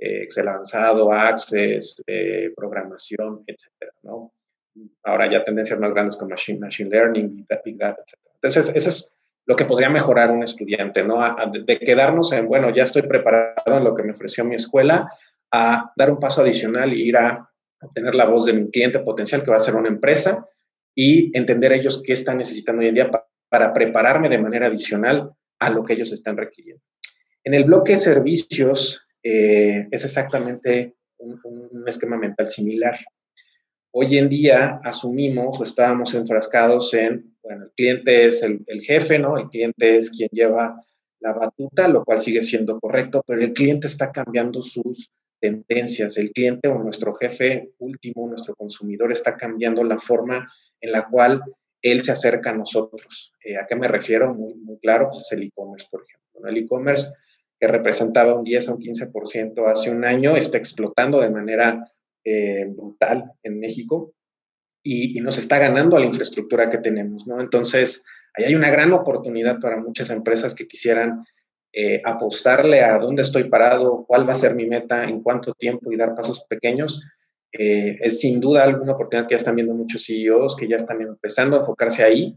eh, 0.00 0.22
Excel 0.24 0.48
avanzado, 0.48 1.12
Access, 1.12 2.02
eh, 2.08 2.52
programación, 2.56 3.44
etcétera, 3.46 3.92
¿no? 4.02 4.32
ahora 5.04 5.30
ya 5.30 5.44
tendencias 5.44 5.78
más 5.78 5.92
grandes 5.92 6.16
como 6.16 6.30
Machine, 6.30 6.58
machine 6.58 6.90
Learning, 6.90 7.46
Big 7.64 7.78
Data, 7.78 8.02
etc. 8.02 8.18
Entonces, 8.34 8.72
eso 8.74 8.88
es 8.88 9.15
lo 9.46 9.54
que 9.54 9.64
podría 9.64 9.88
mejorar 9.88 10.30
un 10.30 10.42
estudiante, 10.42 11.04
¿no? 11.04 11.20
de 11.50 11.78
quedarnos 11.78 12.32
en, 12.32 12.48
bueno, 12.48 12.70
ya 12.74 12.82
estoy 12.82 13.02
preparado 13.02 13.78
en 13.78 13.84
lo 13.84 13.94
que 13.94 14.02
me 14.02 14.12
ofreció 14.12 14.44
mi 14.44 14.56
escuela, 14.56 15.10
a 15.52 15.92
dar 15.96 16.10
un 16.10 16.18
paso 16.18 16.42
adicional 16.42 16.92
e 16.92 16.96
ir 16.96 17.16
a 17.16 17.48
obtener 17.80 18.14
la 18.16 18.26
voz 18.26 18.46
de 18.46 18.52
mi 18.52 18.70
cliente 18.70 18.98
potencial, 18.98 19.44
que 19.44 19.50
va 19.50 19.56
a 19.56 19.60
ser 19.60 19.76
una 19.76 19.88
empresa, 19.88 20.48
y 20.94 21.36
entender 21.36 21.72
ellos 21.72 22.02
qué 22.04 22.12
están 22.12 22.38
necesitando 22.38 22.80
hoy 22.80 22.88
en 22.88 22.94
día 22.94 23.10
para, 23.48 23.72
prepararme 23.72 24.28
de 24.28 24.38
manera 24.38 24.66
adicional 24.66 25.30
a 25.60 25.70
lo 25.70 25.84
que 25.84 25.92
ellos 25.92 26.12
están 26.12 26.36
requiriendo. 26.36 26.82
En 27.44 27.54
el 27.54 27.64
bloque 27.64 27.96
servicios 27.96 29.06
eh, 29.22 29.86
es 29.90 30.04
exactamente 30.04 30.96
un 31.18 31.84
esquema 31.86 32.18
mental 32.18 32.48
similar. 32.48 32.98
Hoy 33.98 34.18
en 34.18 34.28
día 34.28 34.78
asumimos 34.84 35.58
o 35.58 35.64
estábamos 35.64 36.12
enfrascados 36.12 36.92
en, 36.92 37.34
bueno, 37.42 37.64
el 37.64 37.70
cliente 37.70 38.26
es 38.26 38.42
el, 38.42 38.62
jefe, 38.82 39.18
¿no? 39.18 39.38
El 39.38 39.48
cliente 39.48 39.96
es 39.96 40.10
quien 40.10 40.28
lleva 40.32 40.84
la 41.18 41.32
batuta, 41.32 41.88
lo 41.88 42.04
cual 42.04 42.20
sigue 42.20 42.42
siendo 42.42 42.78
correcto, 42.78 43.24
pero 43.26 43.40
el 43.40 43.54
cliente 43.54 43.86
está 43.86 44.12
cambiando 44.12 44.62
sus 44.62 45.10
tendencias. 45.40 46.18
El 46.18 46.32
cliente 46.32 46.68
o 46.68 46.78
nuestro 46.78 47.14
jefe 47.14 47.70
último, 47.78 48.28
nuestro 48.28 48.54
consumidor, 48.54 49.12
está 49.12 49.34
cambiando 49.34 49.82
la 49.82 49.98
forma 49.98 50.46
en 50.82 50.92
la 50.92 51.08
cual 51.08 51.40
él 51.80 52.02
se 52.02 52.12
acerca 52.12 52.50
a 52.50 52.54
nosotros. 52.54 53.32
Eh, 53.42 53.56
¿A 53.56 53.66
qué 53.66 53.76
me 53.76 53.88
refiero? 53.88 54.34
Muy, 54.34 54.56
muy 54.56 54.76
claro, 54.76 55.08
pues 55.10 55.22
es 55.22 55.32
el 55.32 55.44
e-commerce, 55.44 55.88
por 55.90 56.02
ejemplo. 56.02 56.50
El 56.50 56.58
e-commerce 56.58 57.14
que 57.58 57.66
representaba 57.66 58.34
un 58.34 58.44
10 58.44 58.68
a 58.68 58.74
un 58.74 58.78
15% 58.78 59.70
hace 59.70 59.90
un 59.90 60.04
año 60.04 60.36
está 60.36 60.58
explotando 60.58 61.18
de 61.18 61.30
manera 61.30 61.90
eh, 62.28 62.66
brutal 62.68 63.32
en 63.44 63.60
México 63.60 64.12
y, 64.82 65.20
nos 65.20 65.38
está 65.38 65.58
ganando 65.58 65.96
a 65.96 66.00
la 66.00 66.06
infraestructura 66.06 66.68
que 66.68 66.78
tenemos, 66.78 67.24
¿no? 67.24 67.40
Entonces, 67.40 68.04
ahí 68.34 68.46
hay 68.46 68.54
una 68.56 68.70
gran 68.70 68.92
oportunidad 68.92 69.60
para 69.60 69.76
muchas 69.76 70.10
empresas 70.10 70.54
que 70.54 70.66
quisieran 70.66 71.24
eh, 71.72 72.02
apostarle 72.04 72.82
a 72.82 72.98
dónde 72.98 73.22
estoy 73.22 73.44
parado, 73.44 74.04
cuál 74.08 74.28
va 74.28 74.32
a 74.32 74.36
ser 74.36 74.56
mi 74.56 74.66
meta, 74.66 75.04
en 75.04 75.22
cuánto 75.22 75.54
tiempo 75.54 75.92
y 75.92 75.96
dar 75.96 76.16
pasos 76.16 76.44
pequeños 76.48 77.00
eh, 77.52 77.96
es 78.00 78.20
sin 78.20 78.40
duda 78.40 78.64
alguna 78.64 78.92
oportunidad 78.92 79.28
que 79.28 79.34
ya 79.34 79.36
están 79.36 79.54
viendo 79.54 79.74
muchos 79.74 80.04
CEOs 80.04 80.56
que 80.56 80.68
ya 80.68 80.76
están 80.76 81.00
empezando 81.00 81.56
a 81.56 81.60
enfocarse 81.60 82.02
ahí. 82.02 82.36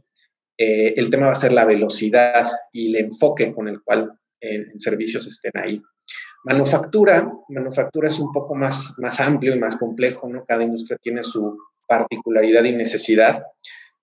Eh, 0.56 0.94
el 0.98 1.10
tema 1.10 1.28
va 1.28 1.32
a 1.32 1.36
ser 1.36 1.52
la 1.52 1.66
velocidad 1.66 2.48
y 2.72 2.90
el 2.90 3.06
enfoque 3.06 3.52
con 3.52 3.68
el 3.68 3.82
cual 3.82 4.12
en 4.42 4.80
servicios 4.80 5.28
estén 5.28 5.52
ahí. 5.56 5.82
Manufactura, 6.44 7.32
manufactura 7.50 8.08
es 8.08 8.20
un 8.20 8.32
poco 8.32 8.56
más, 8.56 8.94
más 8.98 9.20
amplio 9.20 9.56
y 9.56 9.60
más 9.60 9.76
complejo, 9.76 10.30
¿no? 10.30 10.46
Cada 10.46 10.64
industria 10.64 10.98
tiene 11.02 11.24
su 11.24 11.58
particularidad 11.88 12.64
y 12.64 12.72
necesidad. 12.72 13.44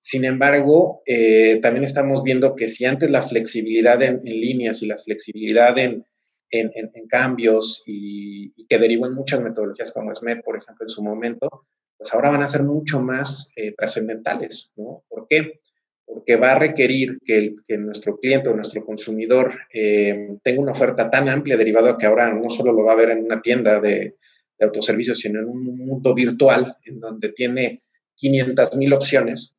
Sin 0.00 0.24
embargo, 0.24 1.02
eh, 1.06 1.58
también 1.62 1.84
estamos 1.84 2.22
viendo 2.22 2.54
que 2.54 2.68
si 2.68 2.84
antes 2.84 3.10
la 3.10 3.22
flexibilidad 3.22 4.00
en 4.02 4.20
líneas 4.22 4.82
y 4.82 4.86
la 4.86 4.96
flexibilidad 4.96 5.76
en, 5.78 6.04
en, 6.50 7.08
cambios 7.08 7.82
y, 7.86 8.52
que 8.66 8.78
derivó 8.78 9.06
en 9.06 9.14
muchas 9.14 9.40
metodologías 9.40 9.92
como 9.92 10.14
SMED, 10.14 10.42
por 10.44 10.56
ejemplo, 10.56 10.84
en 10.84 10.90
su 10.90 11.02
momento, 11.02 11.66
pues 11.96 12.12
ahora 12.12 12.30
van 12.30 12.42
a 12.42 12.48
ser 12.48 12.62
mucho 12.62 13.00
más 13.00 13.50
eh, 13.56 13.74
trascendentales, 13.76 14.72
¿no? 14.76 15.02
¿Por 15.08 15.26
qué? 15.28 15.60
Porque 16.06 16.36
va 16.36 16.52
a 16.52 16.58
requerir 16.58 17.18
que, 17.24 17.54
nuestro 17.76 18.16
cliente 18.18 18.48
o 18.48 18.54
nuestro 18.54 18.84
consumidor 18.84 19.52
eh, 19.72 20.38
tenga 20.42 20.62
una 20.62 20.72
oferta 20.72 21.10
tan 21.10 21.28
amplia 21.28 21.56
derivado 21.56 21.88
a 21.88 21.98
que 21.98 22.06
ahora 22.06 22.32
no 22.32 22.48
solo 22.48 22.72
lo 22.72 22.84
va 22.84 22.92
a 22.92 22.96
ver 22.96 23.10
en 23.10 23.24
una 23.24 23.42
tienda 23.42 23.80
de, 23.80 24.16
de 24.58 24.64
autoservicios, 24.64 25.18
sino 25.18 25.40
en 25.40 25.46
un 25.46 25.76
mundo 25.76 26.14
virtual 26.14 26.76
en 26.84 27.00
donde 27.00 27.30
tiene 27.30 27.82
500 28.14 28.76
mil 28.76 28.92
opciones, 28.92 29.56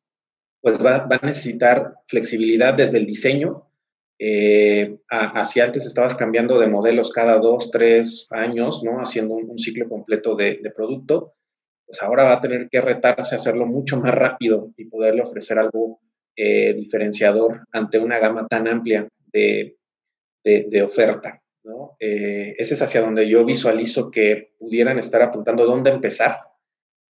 pues 0.60 0.78
va, 0.84 1.06
va, 1.06 1.16
a 1.20 1.26
necesitar 1.26 1.94
flexibilidad 2.06 2.74
desde 2.74 2.98
el 2.98 3.06
diseño 3.06 3.68
eh, 4.20 4.98
hacia 5.08 5.64
antes 5.64 5.86
estabas 5.86 6.16
cambiando 6.16 6.58
de 6.58 6.66
modelos 6.66 7.12
cada 7.12 7.38
dos, 7.38 7.70
tres 7.70 8.26
años, 8.30 8.82
¿no? 8.82 9.00
Haciendo 9.00 9.34
un, 9.34 9.58
ciclo 9.58 9.88
completo 9.88 10.34
de, 10.34 10.60
producto, 10.74 11.34
pues 11.86 12.02
ahora 12.02 12.24
va 12.24 12.34
a 12.34 12.40
tener 12.40 12.68
que 12.68 12.80
retarse 12.80 13.34
a 13.34 13.38
hacerlo 13.38 13.66
mucho 13.66 14.00
más 14.00 14.12
rápido 14.14 14.72
y 14.76 14.86
poderle 14.86 15.22
ofrecer 15.22 15.58
algo 15.58 16.00
eh, 16.38 16.72
diferenciador 16.74 17.66
ante 17.72 17.98
una 17.98 18.18
gama 18.18 18.46
tan 18.46 18.68
amplia 18.68 19.08
de, 19.32 19.76
de, 20.44 20.82
oferta, 20.82 21.42
¿no? 21.64 21.96
Eh, 21.98 22.54
ese 22.56 22.74
es 22.74 22.82
hacia 22.82 23.02
donde 23.02 23.28
yo 23.28 23.44
visualizo 23.44 24.10
que 24.10 24.54
pudieran 24.58 24.98
estar 24.98 25.20
apuntando 25.20 25.66
dónde 25.66 25.90
empezar. 25.90 26.38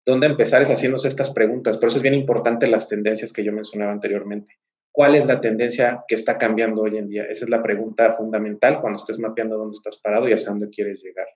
Dónde 0.06 0.28
empezar 0.28 0.62
es 0.62 0.70
haciéndose 0.70 1.08
estas 1.08 1.32
preguntas. 1.32 1.76
Por 1.76 1.88
eso 1.88 1.96
es 1.96 2.02
bien 2.02 2.14
importante 2.14 2.68
las 2.68 2.88
tendencias 2.88 3.32
que 3.32 3.42
yo 3.42 3.52
mencionaba 3.52 3.92
anteriormente 3.92 4.58
¿Cuál 4.96 5.14
es 5.14 5.26
la 5.26 5.42
tendencia 5.42 6.04
que 6.08 6.14
está 6.14 6.38
cambiando 6.38 6.80
hoy 6.80 6.96
en 6.96 7.06
día? 7.10 7.24
Esa 7.24 7.44
es 7.44 7.50
la 7.50 7.60
pregunta 7.60 8.12
fundamental 8.12 8.80
cuando 8.80 8.96
estés 8.96 9.18
mapeando 9.18 9.58
dónde 9.58 9.76
estás 9.76 9.98
parado 9.98 10.26
y 10.26 10.32
hacia 10.32 10.48
dónde 10.48 10.70
quieres 10.70 11.02
llegar. 11.02 11.26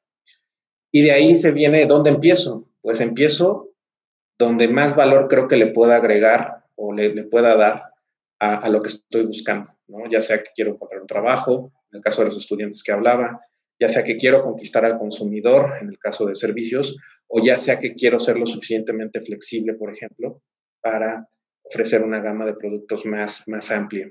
Y 0.90 1.02
de 1.02 1.12
ahí 1.12 1.34
se 1.34 1.50
viene, 1.50 1.84
¿dónde 1.84 2.08
empiezo? 2.08 2.70
Pues 2.80 3.02
empiezo 3.02 3.68
donde 4.38 4.66
más 4.66 4.96
valor 4.96 5.28
creo 5.28 5.46
que 5.46 5.56
le 5.56 5.66
pueda 5.66 5.96
agregar 5.96 6.59
o 6.80 6.92
le, 6.94 7.24
pueda 7.24 7.54
dar 7.56 7.84
a, 8.38 8.68
lo 8.70 8.80
que 8.80 8.88
estoy 8.88 9.26
buscando, 9.26 9.70
¿no? 9.86 10.10
Ya 10.10 10.22
sea 10.22 10.42
que 10.42 10.50
quiero 10.54 10.72
encontrar 10.72 11.02
un 11.02 11.06
trabajo, 11.06 11.72
en 11.92 11.98
el 11.98 12.02
caso 12.02 12.22
de 12.22 12.26
los 12.26 12.38
estudiantes 12.38 12.82
que 12.82 12.92
hablaba, 12.92 13.40
ya 13.78 13.88
sea 13.90 14.02
que 14.02 14.16
quiero 14.16 14.42
conquistar 14.42 14.84
al 14.86 14.98
consumidor, 14.98 15.74
en 15.80 15.88
el 15.90 15.98
caso 15.98 16.24
de 16.24 16.34
servicios, 16.34 16.96
o 17.28 17.42
ya 17.44 17.58
sea 17.58 17.78
que 17.78 17.94
quiero 17.94 18.18
ser 18.18 18.38
lo 18.38 18.46
suficientemente 18.46 19.20
flexible, 19.20 19.74
por 19.74 19.92
ejemplo, 19.92 20.42
para 20.80 21.28
ofrecer 21.62 22.02
una 22.02 22.20
gama 22.20 22.46
de 22.46 22.54
productos 22.54 23.04
más, 23.04 23.46
más 23.46 23.70
amplia. 23.70 24.10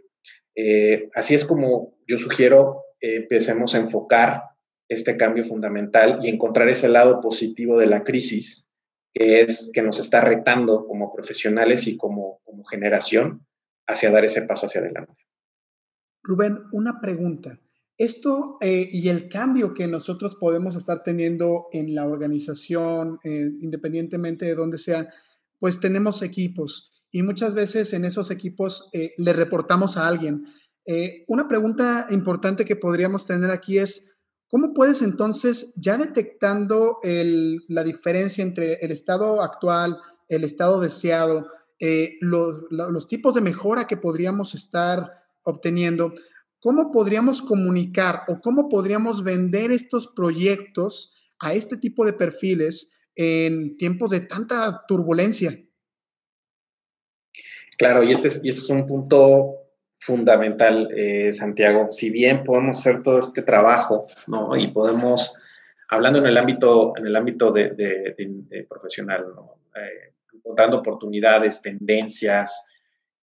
Eh, 0.55 1.09
así 1.15 1.33
es 1.33 1.45
como 1.45 1.97
yo 2.07 2.19
sugiero 2.19 2.83
eh, 3.01 3.15
empecemos 3.15 3.73
a 3.73 3.79
enfocar 3.79 4.43
este 4.89 5.17
cambio 5.17 5.43
fundamental 5.43 6.19
y 6.21 6.29
encontrar 6.29 6.69
ese 6.69 6.89
lado 6.89 7.19
positivo 7.19 7.79
de 7.79 7.87
la 7.87 8.03
crisis, 8.03 8.68
que 9.13 9.41
es 9.41 9.71
que 9.73 9.81
nos 9.81 9.99
está 9.99 10.21
retando 10.21 10.85
como 10.85 11.13
profesionales 11.13 11.87
y 11.87 11.97
como, 11.97 12.39
como 12.43 12.63
generación 12.63 13.45
hacia 13.87 14.11
dar 14.11 14.25
ese 14.25 14.43
paso 14.43 14.67
hacia 14.67 14.81
adelante. 14.81 15.13
Rubén, 16.23 16.59
una 16.71 16.99
pregunta. 17.01 17.59
Esto 17.97 18.57
eh, 18.61 18.87
y 18.91 19.09
el 19.09 19.27
cambio 19.29 19.73
que 19.73 19.87
nosotros 19.87 20.35
podemos 20.35 20.75
estar 20.75 21.03
teniendo 21.03 21.67
en 21.73 21.95
la 21.95 22.05
organización, 22.05 23.19
independientemente 23.23 24.45
de 24.45 24.55
dónde 24.55 24.77
sea, 24.77 25.09
pues 25.59 25.79
tenemos 25.81 26.21
equipos 26.21 26.99
y 27.11 27.23
muchas 27.23 27.53
veces 27.53 27.93
en 27.93 28.05
esos 28.05 28.31
equipos 28.31 28.89
eh, 28.93 29.13
le 29.17 29.33
reportamos 29.33 29.97
a 29.97 30.07
alguien. 30.07 30.45
Eh, 30.85 31.25
una 31.27 31.47
pregunta 31.47 32.07
importante 32.11 32.65
que 32.65 32.75
podríamos 32.75 33.25
tener 33.25 33.51
aquí 33.51 33.77
es, 33.77 34.08
¿cómo 34.49 34.73
puedes 34.73 35.01
entonces, 35.01 35.73
ya 35.77 35.97
detectando 35.97 36.97
la 37.03 37.83
diferencia 37.83 38.43
entre 38.43 38.73
el 38.81 38.91
estado 38.91 39.41
actual, 39.41 39.97
el 40.27 40.43
estado 40.43 40.79
deseado, 40.79 41.47
eh, 41.79 42.17
los, 42.19 43.07
tipos 43.07 43.33
de 43.33 43.41
mejora 43.41 43.87
que 43.87 43.97
podríamos 43.97 44.53
estar 44.53 45.11
obteniendo, 45.43 46.13
cómo 46.59 46.91
podríamos 46.91 47.41
comunicar 47.41 48.23
o 48.27 48.41
cómo 48.41 48.67
podríamos 48.67 49.23
vender 49.23 49.71
estos 49.71 50.07
proyectos 50.07 51.15
a 51.39 51.53
este 51.53 51.77
tipo 51.77 52.05
de 52.05 52.13
perfiles 52.13 52.91
en 53.15 53.77
tiempos 53.77 54.09
de 54.09 54.21
tanta 54.21 54.83
turbulencia? 54.87 55.57
Claro, 57.77 58.03
y 58.03 58.11
este 58.11 58.27
es, 58.27 58.41
y 58.43 58.49
este 58.49 58.61
es 58.61 58.69
un 58.69 58.85
punto 58.85 59.68
fundamental, 59.99 60.89
eh, 60.95 61.31
Santiago. 61.33 61.91
Si 61.91 62.09
bien 62.09 62.43
podemos 62.43 62.79
hacer 62.79 63.03
todo 63.03 63.19
este 63.19 63.41
trabajo, 63.41 64.05
¿no? 64.27 64.55
Y 64.55 64.67
podemos, 64.67 65.33
hablando 65.89 66.19
en 66.19 66.25
el 66.25 66.37
ámbito, 66.37 66.93
en 66.97 67.05
el 67.05 67.15
ámbito 67.15 67.51
de, 67.51 68.65
profesional, 68.67 69.25
¿no? 69.35 69.55
Eh, 69.75 70.13
oportunidades, 70.43 71.61
tendencias, 71.61 72.65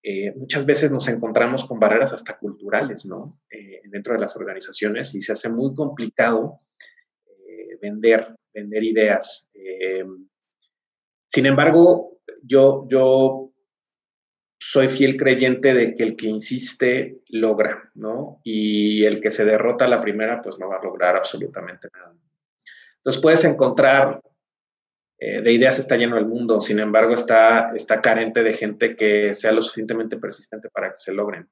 eh, 0.03 0.33
muchas 0.37 0.65
veces 0.65 0.93
nos 0.93 1.09
encontramos 1.09 1.65
con 1.65 1.81
barreras 1.81 2.12
hasta 2.12 2.39
culturales, 2.39 3.05
¿no? 3.05 3.41
dentro 3.91 4.15
de 4.15 4.21
las 4.21 4.37
organizaciones 4.37 5.15
y 5.15 5.21
se 5.21 5.33
hace 5.33 5.49
muy 5.49 5.75
complicado 5.75 6.59
vender, 7.81 8.37
vender 8.53 8.85
ideas. 8.85 9.51
sin 11.27 11.47
embargo, 11.47 12.19
yo, 12.43 12.87
yo 12.89 13.53
soy 14.69 14.89
fiel 14.89 15.17
creyente 15.17 15.73
de 15.75 15.95
que 15.95 16.03
el 16.03 16.17
que 16.17 16.27
insiste 16.27 17.21
logra, 17.29 17.91
¿no? 17.95 18.41
Y 18.43 19.05
el 19.05 19.21
que 19.21 19.31
se 19.31 19.45
derrota 19.45 19.87
la 19.87 20.01
primera, 20.01 20.43
pues 20.43 20.59
no 20.59 20.69
va 20.69 20.79
a 20.79 20.83
lograr 20.83 21.15
absolutamente 21.15 21.89
nada. 21.95 22.15
Entonces 22.97 23.23
puedes 23.23 23.45
encontrar, 23.45 24.21
eh, 25.19 25.41
de 25.41 25.53
ideas 25.53 25.79
está 25.79 25.97
lleno 25.97 26.19
el 26.19 26.27
mundo, 26.27 26.61
sin 26.61 26.81
embargo 26.81 27.15
está, 27.15 27.73
está 27.77 28.01
carente 28.01 28.43
de 28.43 28.55
gente 28.55 28.97
que 28.97 29.33
sea 29.35 29.53
lo 29.53 29.63
suficientemente 29.63 30.17
persistente 30.17 30.69
para 30.69 30.91
que 30.91 30.99
se 30.99 31.13
logren. 31.13 31.49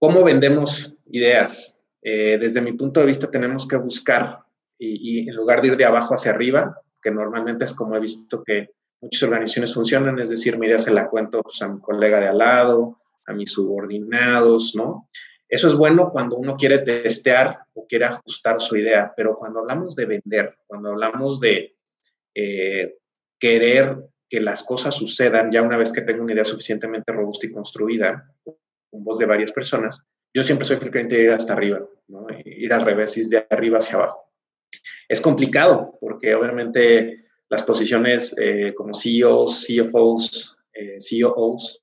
¿Cómo 0.00 0.24
vendemos 0.24 0.96
ideas? 1.06 1.80
Eh, 2.02 2.38
desde 2.40 2.60
mi 2.60 2.72
punto 2.72 3.00
de 3.00 3.06
vista 3.06 3.30
tenemos 3.30 3.68
que 3.68 3.76
buscar, 3.76 4.40
y 4.80 5.28
en 5.28 5.34
lugar 5.34 5.60
de 5.60 5.68
ir 5.68 5.76
de 5.76 5.84
abajo 5.84 6.14
hacia 6.14 6.32
arriba, 6.32 6.80
que 7.00 7.10
normalmente 7.10 7.64
es 7.64 7.74
como 7.74 7.96
he 7.96 8.00
visto 8.00 8.42
que 8.42 8.70
muchas 9.00 9.22
organizaciones 9.22 9.74
funcionan, 9.74 10.18
es 10.18 10.30
decir, 10.30 10.58
mi 10.58 10.66
idea 10.66 10.78
se 10.78 10.90
la 10.90 11.08
cuento 11.08 11.42
pues, 11.42 11.60
a 11.62 11.68
mi 11.68 11.80
colega 11.80 12.20
de 12.20 12.28
al 12.28 12.38
lado, 12.38 12.98
a 13.26 13.32
mis 13.32 13.50
subordinados, 13.50 14.74
¿no? 14.74 15.08
Eso 15.48 15.68
es 15.68 15.74
bueno 15.74 16.10
cuando 16.10 16.36
uno 16.36 16.56
quiere 16.56 16.78
testear 16.80 17.60
o 17.72 17.86
quiere 17.86 18.04
ajustar 18.04 18.60
su 18.60 18.76
idea, 18.76 19.12
pero 19.16 19.36
cuando 19.36 19.60
hablamos 19.60 19.96
de 19.96 20.04
vender, 20.04 20.58
cuando 20.66 20.90
hablamos 20.90 21.40
de 21.40 21.74
eh, 22.34 22.96
querer 23.38 23.96
que 24.28 24.40
las 24.40 24.62
cosas 24.62 24.94
sucedan 24.94 25.50
ya 25.50 25.62
una 25.62 25.78
vez 25.78 25.90
que 25.90 26.02
tengo 26.02 26.22
una 26.22 26.34
idea 26.34 26.44
suficientemente 26.44 27.12
robusta 27.12 27.46
y 27.46 27.52
construida, 27.52 28.30
con 28.44 29.04
voz 29.04 29.18
de 29.18 29.26
varias 29.26 29.52
personas, 29.52 30.02
yo 30.34 30.42
siempre 30.42 30.66
soy 30.66 30.76
frecuente 30.76 31.16
de 31.16 31.24
ir 31.24 31.30
hasta 31.30 31.54
arriba, 31.54 31.80
¿no? 32.08 32.26
ir 32.44 32.72
al 32.72 32.82
revés, 32.82 33.16
ir 33.16 33.26
de 33.26 33.46
arriba 33.48 33.78
hacia 33.78 33.96
abajo. 33.96 34.30
Es 35.08 35.22
complicado 35.22 35.96
porque 35.98 36.34
obviamente 36.34 37.27
las 37.48 37.62
posiciones 37.62 38.36
eh, 38.38 38.74
como 38.74 38.92
CEOs, 38.94 39.66
CFOs, 39.66 40.58
eh, 40.74 40.98
COOs 41.22 41.82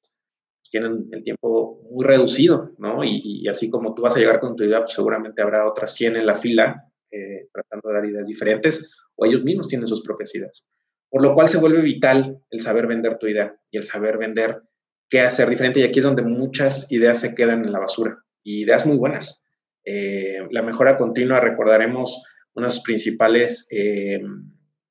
pues, 0.66 0.70
tienen 0.70 1.08
el 1.12 1.24
tiempo 1.24 1.82
muy 1.92 2.06
reducido, 2.06 2.72
¿no? 2.78 3.04
Y, 3.04 3.48
así 3.48 3.70
como 3.70 3.94
tú 3.94 4.02
vas 4.02 4.16
a 4.16 4.20
llegar 4.20 4.40
con 4.40 4.56
tu 4.56 4.64
idea, 4.64 4.80
pues 4.80 4.94
seguramente 4.94 5.42
habrá 5.42 5.68
otras 5.68 5.94
100 5.96 6.18
en 6.18 6.26
la 6.26 6.36
fila 6.36 6.86
eh, 7.12 7.48
tratando 7.52 7.90
de 7.90 7.94
dar 7.94 8.06
ideas 8.06 8.28
diferentes, 8.28 8.90
o 9.16 9.26
ellos 9.26 9.44
mismos 9.44 9.68
tienen 9.68 9.88
sus 9.88 10.02
propias 10.02 10.34
ideas. 10.36 10.66
Por 11.10 11.22
lo 11.22 11.34
cual 11.34 11.48
se 11.48 11.60
vuelve 11.60 11.82
vital 11.82 12.40
el 12.50 12.60
saber 12.60 12.88
vender 12.88 13.18
tu 13.18 13.28
idea 13.28 13.56
y 13.72 13.78
el 13.78 13.84
saber 13.84 14.18
vender 14.18 14.62
qué 15.10 15.22
hacer 15.22 15.50
diferente. 15.50 15.80
Y 15.80 15.84
aquí 15.84 16.00
es 16.00 16.06
donde 16.06 16.24
muchas 16.24 16.92
ideas 16.92 17.22
se 17.22 17.36
quedan 17.36 17.64
en 17.64 17.72
la 17.72 17.80
basura, 17.80 18.24
y 18.44 18.64
ideas 18.64 18.86
muy 18.86 18.98
buenas. 18.98 19.42
Eh, 19.86 20.40
la 20.50 20.64
mejora 20.64 20.98
continua, 20.98 21.40
recordaremos, 21.40 22.24
sus 22.56 22.82
principales 22.82 23.68
eh, 23.72 24.22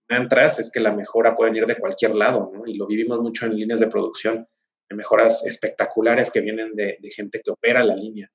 mantras 0.08 0.58
es 0.58 0.70
que 0.70 0.80
la 0.80 0.92
mejora 0.92 1.34
puede 1.34 1.50
venir 1.50 1.66
de 1.66 1.78
cualquier 1.78 2.14
lado, 2.14 2.50
¿no? 2.52 2.66
y 2.66 2.74
lo 2.74 2.86
vivimos 2.86 3.20
mucho 3.20 3.46
en 3.46 3.56
líneas 3.56 3.80
de 3.80 3.86
producción, 3.86 4.46
de 4.88 4.96
mejoras 4.96 5.46
espectaculares 5.46 6.30
que 6.30 6.40
vienen 6.40 6.74
de, 6.74 6.98
gente 7.14 7.40
que 7.42 7.50
opera 7.50 7.82
la 7.82 7.96
línea, 7.96 8.30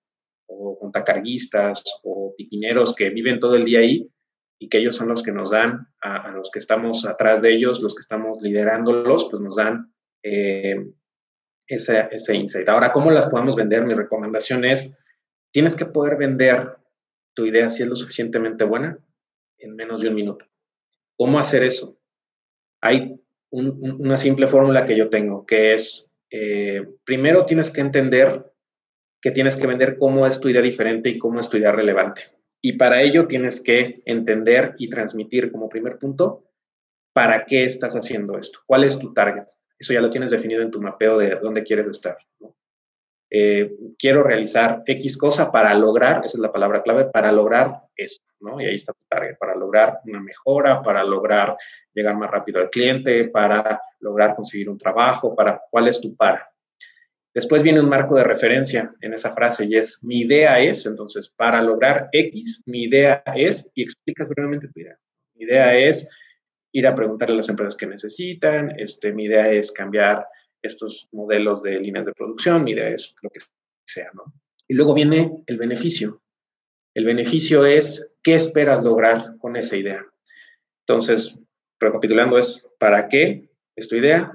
o 0.48 0.80
montacarguistas, 0.82 1.84
o 2.04 2.34
piquineros 2.36 2.96
que 2.96 3.10
viven 3.10 3.40
todo 3.40 3.56
el 3.56 3.66
día 3.66 3.80
ahí 3.80 4.10
y 4.60 4.68
que 4.68 4.80
ellos 4.80 4.96
son 4.96 5.08
los 5.08 5.22
que 5.22 5.32
nos 5.32 5.52
dan, 5.52 5.88
a, 6.02 6.32
los 6.32 6.50
que 6.52 6.60
estamos 6.60 7.06
atrás 7.06 7.42
de 7.42 7.54
ellos, 7.54 7.82
los 7.82 7.96
que 7.96 8.02
estamos 8.02 8.42
liderándolos, 8.42 9.28
pues 9.30 9.42
nos 9.42 9.56
dan 9.56 9.94
eh, 10.24 10.92
ese, 11.68 12.08
ese 12.12 12.36
insight. 12.36 12.68
Ahora, 12.68 12.92
¿cómo 12.92 13.12
las 13.12 13.28
podemos 13.28 13.56
vender? 13.56 13.86
Mi 13.86 13.94
recomendación 13.94 14.66
es, 14.66 14.98
tienes 15.52 15.76
que 15.76 15.86
poder 15.86 16.18
vender 16.18 16.78
tu 17.36 17.46
idea 17.46 17.70
si 17.70 17.84
es 17.84 17.90
lo 17.90 17.96
suficientemente 17.96 18.66
buena 18.66 19.00
en 19.60 19.76
menos 19.76 20.02
de 20.02 20.10
un 20.10 20.16
minuto. 20.16 20.46
¿Cómo 21.20 21.38
hacer 21.38 21.66
eso? 21.66 21.98
Hay 22.82 23.20
una 23.52 24.16
simple 24.16 24.48
fórmula 24.48 24.86
que 24.86 24.96
yo 24.96 25.10
tengo, 25.10 25.46
que 25.46 25.74
es, 25.74 26.10
eh, 26.32 26.88
primero 27.04 27.46
tienes 27.46 27.72
que 27.72 27.82
entender 27.82 28.46
que 29.22 29.32
tienes 29.32 29.58
que 29.58 29.68
vender 29.68 29.98
cómo 29.98 30.26
es 30.26 30.40
tu 30.40 30.48
idea 30.48 30.62
diferente 30.62 31.10
y 31.10 31.18
cómo 31.18 31.42
es 31.42 31.50
tu 31.50 31.58
idea 31.58 31.74
relevante. 31.74 32.22
Y 32.62 32.74
para 32.74 33.02
ello 33.02 33.28
tienes 33.28 33.60
que 33.60 34.02
entender 34.06 34.76
y 34.78 34.90
transmitir 34.90 35.52
como 35.52 35.68
primer 35.68 35.98
punto 35.98 36.46
para 37.12 37.46
qué 37.46 37.66
estás 37.66 37.96
haciendo 37.96 38.38
esto, 38.38 38.60
cuál 38.66 38.86
es 38.86 38.98
tu 38.98 39.14
target. 39.14 39.44
Eso 39.78 39.92
ya 39.92 40.00
lo 40.00 40.10
tienes 40.10 40.32
definido 40.32 40.62
en 40.62 40.72
tu 40.72 40.82
mapeo 40.82 41.18
de 41.18 41.36
dónde 41.36 41.64
quieres 41.64 41.88
estar. 41.88 42.18
Eh, 43.32 43.76
quiero 43.98 44.24
realizar 44.24 44.82
X 44.86 45.18
cosa 45.18 45.52
para 45.52 45.74
lograr, 45.76 46.26
esa 46.26 46.38
es 46.38 46.42
la 46.42 46.52
palabra 46.52 46.82
clave, 46.82 47.06
para 47.06 47.32
lograr 47.32 47.82
esto, 47.96 48.26
¿no? 48.39 48.60
Y 48.60 48.65
ahí 48.65 48.76
está 48.76 48.94
tu 48.94 49.04
target, 49.08 49.38
para 49.38 49.56
lograr 49.56 50.00
una 50.06 50.20
mejora, 50.20 50.82
para 50.82 51.04
lograr 51.04 51.56
llegar 51.94 52.15
más 52.18 52.32
rápido 52.32 52.60
al 52.60 52.70
cliente, 52.70 53.26
para 53.26 53.80
lograr 54.00 54.36
conseguir 54.36 54.70
un 54.70 54.78
trabajo, 54.78 55.36
para 55.36 55.62
cuál 55.70 55.88
es 55.88 56.02
tu 56.02 56.15
para. 56.15 56.50
Después 57.34 57.62
viene 57.62 57.80
un 57.80 57.89
marco 57.89 58.15
de 58.15 58.24
referencia 58.24 58.92
en 59.02 59.13
esa 59.13 59.34
frase 59.34 59.65
y 59.65 59.76
es 59.76 60.04
mi 60.04 60.22
idea 60.22 60.60
es, 60.60 60.86
entonces, 60.88 61.30
para 61.30 61.62
lograr 61.62 62.10
X, 62.12 62.63
mi 62.65 62.86
idea 62.86 63.22
es, 63.36 63.70
y 63.76 63.84
explicas 63.84 64.28
brevemente 64.28 64.68
tu 64.68 64.80
idea. 64.80 64.98
Mi 65.36 65.46
idea 65.46 65.78
es 65.78 66.10
ir 66.72 66.88
a 66.88 66.96
preguntarle 66.96 67.34
a 67.34 67.38
las 67.38 67.50
empresas 67.50 67.76
que 67.76 67.86
necesitan, 67.86 68.74
este, 68.80 69.12
mi 69.13 69.26
idea 69.26 69.50
es 69.50 69.72
cambiar 69.72 70.26
estos 70.62 71.08
modelos 71.12 71.63
de 71.63 71.80
líneas 71.80 72.06
de 72.06 72.13
producción, 72.13 72.63
mi 72.63 72.72
idea 72.72 72.89
es 72.89 73.15
lo 73.22 73.30
que 73.30 73.39
sea, 73.86 74.10
¿no? 74.13 74.34
Y 74.67 74.76
luego 74.76 74.93
viene 74.93 75.43
el 75.48 75.58
beneficio. 75.58 76.22
El 76.93 77.06
beneficio 77.06 77.65
es 77.65 78.12
qué 78.24 78.36
esperas 78.36 78.84
lograr 78.84 79.38
con 79.39 79.56
esa 79.56 79.76
idea. 79.78 80.06
Entonces, 80.88 81.38
recapitulando 81.80 82.38
es, 82.38 82.65
¿para 82.78 83.08
qué 83.08 83.50
es 83.76 83.88
tu 83.88 83.95
idea? 83.95 84.32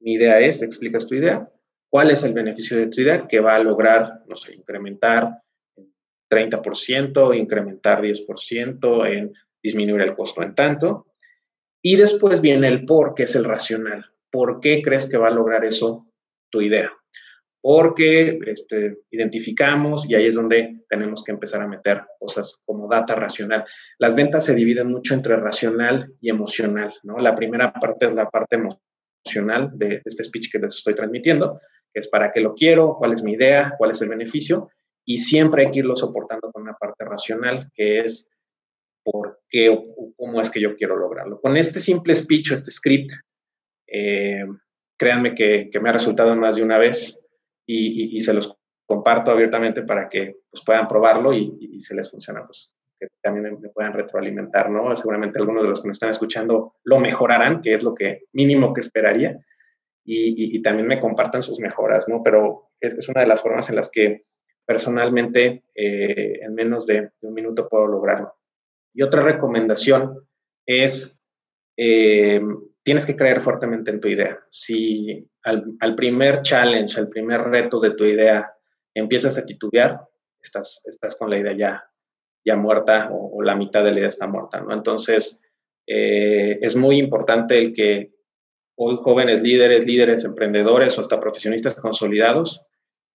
Mi 0.00 0.14
idea 0.14 0.40
es, 0.40 0.62
explicas 0.62 1.06
tu 1.06 1.14
idea. 1.14 1.50
¿Cuál 1.90 2.10
es 2.10 2.22
el 2.22 2.32
beneficio 2.32 2.76
de 2.76 2.86
tu 2.88 3.00
idea? 3.00 3.26
Que 3.26 3.40
va 3.40 3.56
a 3.56 3.62
lograr, 3.62 4.22
no 4.28 4.36
sé, 4.36 4.54
incrementar 4.54 5.42
30%, 6.30 7.36
incrementar 7.36 8.02
10%, 8.02 9.06
en 9.06 9.32
disminuir 9.62 10.02
el 10.02 10.14
costo 10.14 10.42
en 10.42 10.54
tanto. 10.54 11.06
Y 11.82 11.96
después 11.96 12.40
viene 12.40 12.68
el 12.68 12.84
por, 12.84 13.14
que 13.14 13.24
es 13.24 13.34
el 13.34 13.44
racional. 13.44 14.12
¿Por 14.30 14.60
qué 14.60 14.82
crees 14.82 15.10
que 15.10 15.18
va 15.18 15.28
a 15.28 15.32
lograr 15.32 15.64
eso 15.64 16.06
tu 16.50 16.60
idea? 16.60 16.92
Porque 17.62 18.38
este, 18.46 18.98
identificamos 19.10 20.08
y 20.08 20.14
ahí 20.14 20.26
es 20.26 20.34
donde 20.34 20.82
tenemos 20.88 21.22
que 21.22 21.32
empezar 21.32 21.60
a 21.62 21.68
meter 21.68 22.02
cosas 22.18 22.60
como 22.64 22.88
data 22.88 23.14
racional. 23.14 23.64
Las 23.98 24.14
ventas 24.14 24.46
se 24.46 24.54
dividen 24.54 24.88
mucho 24.88 25.14
entre 25.14 25.36
racional 25.36 26.14
y 26.20 26.30
emocional, 26.30 26.94
¿no? 27.02 27.18
La 27.18 27.34
primera 27.34 27.72
parte 27.72 28.06
es 28.06 28.14
la 28.14 28.30
parte 28.30 28.56
emocional 28.56 29.70
de, 29.74 30.00
este 30.04 30.24
speech 30.24 30.50
que 30.50 30.58
les 30.58 30.76
estoy 30.76 30.94
transmitiendo, 30.94 31.60
que 31.92 32.00
es 32.00 32.08
para 32.08 32.32
qué 32.32 32.40
lo 32.40 32.54
quiero, 32.54 32.96
cuál 32.98 33.12
es 33.12 33.22
mi 33.22 33.32
idea, 33.32 33.74
cuál 33.76 33.90
es 33.90 34.00
el 34.00 34.08
beneficio, 34.08 34.70
y 35.04 35.18
siempre 35.18 35.66
hay 35.66 35.72
que 35.72 35.80
irlo 35.80 35.96
soportando 35.96 36.50
con 36.50 36.62
una 36.62 36.74
parte 36.74 37.04
racional, 37.04 37.70
que 37.74 38.00
es 38.00 38.30
por 39.02 39.40
qué 39.48 39.68
o 39.70 40.14
cómo 40.16 40.40
es 40.40 40.50
que 40.50 40.60
yo 40.60 40.76
quiero 40.76 40.96
lograrlo. 40.96 41.40
Con 41.40 41.56
este 41.56 41.80
simple 41.80 42.14
speech 42.14 42.52
este 42.52 42.70
script 42.70 43.12
eh, 43.90 44.46
créanme 44.96 45.34
que, 45.34 45.70
me 45.80 45.90
ha 45.90 45.94
resultado 45.94 46.34
más 46.36 46.56
de 46.56 46.62
una 46.62 46.78
vez 46.78 47.24
y, 47.66 48.20
se 48.20 48.34
los 48.34 48.56
comparto 48.86 49.30
abiertamente 49.30 49.82
para 49.82 50.08
que 50.08 50.36
pues, 50.50 50.64
puedan 50.64 50.88
probarlo 50.88 51.32
y, 51.32 51.80
se 51.80 51.94
les 51.94 52.10
funciona, 52.10 52.44
pues 52.44 52.76
que 52.98 53.08
también 53.22 53.58
me, 53.60 53.68
puedan 53.70 53.94
retroalimentar, 53.94 54.68
¿no? 54.70 54.94
Seguramente 54.94 55.38
algunos 55.38 55.62
de 55.62 55.70
los 55.70 55.80
que 55.80 55.88
me 55.88 55.92
están 55.92 56.10
escuchando 56.10 56.74
lo 56.84 56.98
mejorarán, 57.00 57.62
que 57.62 57.72
es 57.72 57.82
lo 57.82 57.94
que 57.94 58.24
mínimo 58.32 58.74
que 58.74 58.82
esperaría, 58.82 59.38
y, 60.04 60.60
también 60.62 60.88
me 60.88 61.00
compartan 61.00 61.42
sus 61.42 61.60
mejoras, 61.60 62.08
¿no? 62.08 62.22
Pero 62.22 62.70
es, 62.80 62.94
es, 62.94 63.08
una 63.08 63.20
de 63.20 63.26
las 63.26 63.40
formas 63.40 63.68
en 63.70 63.76
las 63.76 63.90
que 63.90 64.24
personalmente 64.70 65.64
eh, 65.74 66.38
en 66.42 66.54
menos 66.54 66.86
de, 66.86 67.10
un 67.22 67.34
minuto 67.34 67.68
puedo 67.68 67.88
lograrlo. 67.88 68.34
Y 68.94 69.02
otra 69.02 69.20
recomendación 69.20 70.28
es 70.64 71.24
eh, 71.76 72.40
tienes 72.90 73.06
que 73.06 73.14
creer 73.14 73.40
fuertemente 73.40 73.92
en 73.92 74.00
tu 74.00 74.08
idea. 74.08 74.36
Si 74.50 75.24
al, 75.44 75.94
primer 75.94 76.42
challenge, 76.42 76.98
al 76.98 77.08
primer 77.08 77.42
reto 77.42 77.78
de 77.78 77.92
tu 77.92 78.04
idea 78.04 78.52
empiezas 78.92 79.38
a 79.38 79.46
titubear, 79.46 80.00
estás, 80.42 80.82
estás 80.84 81.14
con 81.14 81.30
la 81.30 81.38
idea 81.38 81.52
ya, 81.52 81.84
ya 82.44 82.56
muerta 82.56 83.08
o, 83.12 83.40
la 83.44 83.54
mitad 83.54 83.84
de 83.84 83.92
la 83.92 83.98
idea 83.98 84.08
está 84.08 84.26
muerta, 84.26 84.60
¿no? 84.60 84.74
Entonces, 84.74 85.40
eh, 85.86 86.58
es 86.60 86.74
muy 86.74 86.98
importante 86.98 87.58
el 87.58 87.72
que 87.72 88.12
hoy 88.74 88.98
jóvenes 89.00 89.44
líderes, 89.44 89.86
líderes 89.86 90.24
emprendedores 90.24 90.98
o 90.98 91.00
hasta 91.00 91.20
profesionistas 91.20 91.80
consolidados, 91.80 92.66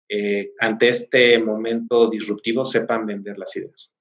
eh, 0.08 0.54
ante 0.62 0.88
este 0.88 1.38
momento 1.38 2.10
disruptivo 2.10 2.64
sepan 2.64 3.06
vender 3.06 3.38
las 3.38 3.54
ideas. 3.58 3.94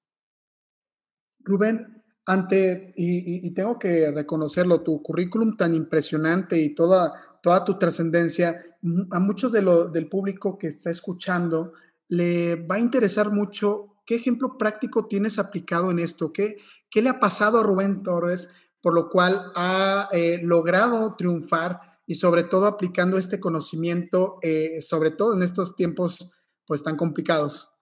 Rubén, 1.39 2.01
ante, 2.25 2.93
y, 2.95 3.51
tengo 3.51 3.77
que 3.77 4.11
reconocerlo, 4.11 4.81
tu 4.81 5.01
currículum 5.01 5.55
tan 5.55 5.75
impresionante 5.75 6.59
y 6.59 6.73
toda, 6.73 7.13
toda 7.41 7.63
tu 7.63 7.77
trascendencia, 7.77 8.65
a 9.11 9.19
muchos 9.19 9.51
de 9.51 9.61
lo, 9.61 9.87
del 9.87 10.09
público 10.09 10.57
que 10.57 10.67
está 10.67 10.89
escuchando 10.89 11.73
le 12.07 12.55
va 12.55 12.75
a 12.75 12.79
interesar 12.79 13.31
mucho 13.31 13.97
qué 14.05 14.15
ejemplo 14.15 14.57
práctico 14.57 15.07
tienes 15.07 15.39
aplicado 15.39 15.91
en 15.91 15.99
esto, 15.99 16.31
qué, 16.31 16.57
qué 16.89 17.01
le 17.01 17.09
ha 17.09 17.19
pasado 17.19 17.59
a 17.59 17.63
Rubén 17.63 18.03
Torres, 18.03 18.49
por 18.81 18.93
lo 18.93 19.09
cual 19.09 19.51
ha 19.55 20.09
eh, 20.11 20.39
logrado 20.43 21.15
triunfar 21.15 21.79
y 22.05 22.15
sobre 22.15 22.43
todo 22.43 22.67
aplicando 22.67 23.17
este 23.17 23.39
conocimiento, 23.39 24.37
eh, 24.41 24.81
sobre 24.81 25.11
todo 25.11 25.35
en 25.35 25.41
estos 25.41 25.75
tiempos 25.75 26.31
pues 26.67 26.83
tan 26.83 26.95
complicados. 26.95 27.74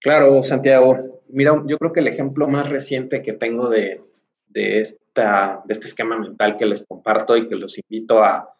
Claro, 0.00 0.42
Santiago. 0.42 1.20
Mira, 1.28 1.62
yo 1.66 1.78
creo 1.78 1.92
que 1.92 2.00
el 2.00 2.08
ejemplo 2.08 2.48
más 2.48 2.68
reciente 2.68 3.22
que 3.22 3.34
tengo 3.34 3.68
de, 3.68 4.00
esta, 4.54 5.62
de 5.66 5.74
este 5.74 5.86
esquema 5.86 6.18
mental 6.18 6.56
que 6.56 6.66
les 6.66 6.84
comparto 6.86 7.36
y 7.36 7.48
que 7.48 7.54
los 7.54 7.78
invito 7.78 8.22
a, 8.22 8.54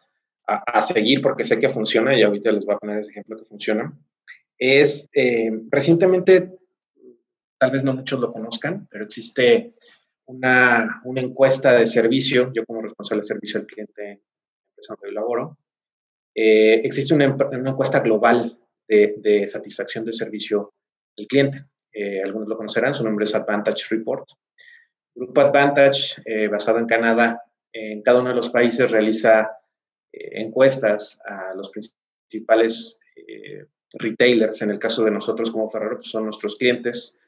seguir 0.81 1.21
porque 1.21 1.45
sé 1.45 1.61
que 1.61 1.69
funciona 1.69 2.17
y 2.17 2.23
ahorita 2.23 2.51
les 2.51 2.65
voy 2.65 2.75
a 2.75 2.77
poner 2.77 2.99
ese 2.99 3.11
ejemplo 3.11 3.37
que 3.37 3.45
funciona, 3.45 3.93
es 4.57 5.09
eh, 5.13 5.49
recientemente, 5.69 6.51
tal 7.57 7.71
vez 7.71 7.85
no 7.85 7.93
muchos 7.93 8.19
lo 8.19 8.33
conozcan, 8.33 8.85
pero 8.91 9.05
existe 9.05 9.75
una, 10.25 11.01
encuesta 11.15 11.71
de 11.71 11.85
servicio, 11.85 12.51
yo 12.53 12.65
como 12.65 12.81
responsable 12.81 13.21
de 13.21 13.27
servicio 13.27 13.61
al 13.61 13.65
cliente 13.65 14.21
empezando 14.71 15.05
el 15.05 15.13
laboro, 15.13 15.57
eh, 16.35 16.81
existe 16.83 17.13
una, 17.13 17.25
encuesta 17.25 18.01
global 18.01 18.59
de, 18.89 19.15
de 19.19 19.47
satisfacción 19.47 20.03
del 20.03 20.15
servicio 20.15 20.73
del 21.15 21.27
cliente. 21.27 21.65
Eh, 21.93 22.21
algunos 22.23 22.47
lo 22.47 22.57
conocerán, 22.57 22.93
su 22.93 23.03
nombre 23.03 23.25
es 23.25 23.35
Advantage 23.35 23.85
Report. 23.89 24.27
Grupo 25.13 25.41
Advantage, 25.41 26.21
eh, 26.25 26.47
basado 26.47 26.79
en 26.79 26.85
Canadá, 26.85 27.43
en 27.73 28.01
cada 28.01 28.19
uno 28.19 28.29
de 28.29 28.35
los 28.35 28.49
países 28.49 28.91
realiza 28.91 29.51
eh, 30.11 30.41
encuestas 30.41 31.21
a 31.25 31.53
los 31.53 31.69
principales 31.69 32.99
retailers. 33.93 34.61
En 34.61 34.71
el 34.71 34.79
caso 34.79 35.03
de 35.03 35.11
nosotros 35.11 35.51
como 35.51 35.69
Ferrero, 35.69 35.97
pues 35.97 36.09
son 36.09 36.23
nuestros 36.25 36.55
clientes. 36.55 37.19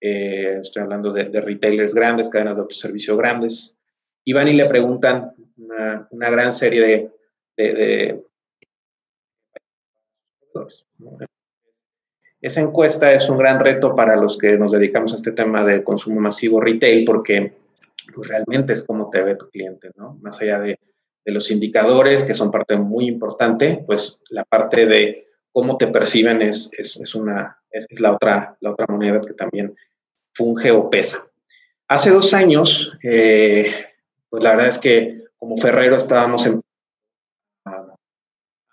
estoy 0.00 0.82
hablando 0.82 1.12
de, 1.12 1.40
retailers 1.40 1.94
grandes, 1.94 2.30
cadenas 2.30 2.56
de 2.56 2.62
autoservicio 2.62 3.16
grandes. 3.16 3.78
Y 4.24 4.32
van 4.32 4.48
y 4.48 4.54
le 4.54 4.66
preguntan 4.66 5.34
una, 5.56 6.30
gran 6.30 6.52
serie 6.52 7.10
de, 7.56 8.22
Esa 12.42 12.60
encuesta 12.60 13.06
es 13.14 13.30
un 13.30 13.38
gran 13.38 13.60
reto 13.60 13.94
para 13.94 14.16
los 14.16 14.36
que 14.36 14.58
nos 14.58 14.72
dedicamos 14.72 15.12
a 15.12 15.16
este 15.16 15.30
tema 15.30 15.64
de 15.64 15.84
consumo 15.84 16.20
masivo 16.20 16.60
retail 16.60 17.04
porque 17.04 17.54
pues, 18.12 18.28
realmente 18.28 18.72
es 18.72 18.82
como 18.82 19.08
te 19.10 19.22
ve 19.22 19.36
tu 19.36 19.48
cliente, 19.48 19.90
¿no? 19.96 20.18
Más 20.20 20.40
allá 20.42 20.58
de, 20.58 20.78
los 21.24 21.52
indicadores, 21.52 22.24
que 22.24 22.34
son 22.34 22.50
parte 22.50 22.76
muy 22.76 23.06
importante, 23.06 23.84
pues 23.86 24.20
la 24.28 24.44
parte 24.44 24.86
de 24.86 25.28
cómo 25.52 25.76
te 25.76 25.86
perciben 25.86 26.42
es, 26.42 26.68
es, 26.76 27.14
una, 27.14 27.58
es, 27.70 27.86
la, 28.00 28.10
otra, 28.10 28.56
la 28.58 28.72
otra 28.72 28.86
moneda 28.88 29.20
que 29.20 29.34
también 29.34 29.72
funge 30.34 30.72
o 30.72 30.90
pesa. 30.90 31.18
Hace 31.86 32.10
dos 32.10 32.34
años, 32.34 32.98
eh, 33.04 33.72
pues 34.28 34.42
la 34.42 34.50
verdad 34.50 34.66
es 34.66 34.80
que 34.80 35.22
como 35.36 35.56
Ferrero 35.58 35.94
estábamos 35.94 36.44
en, 36.46 36.60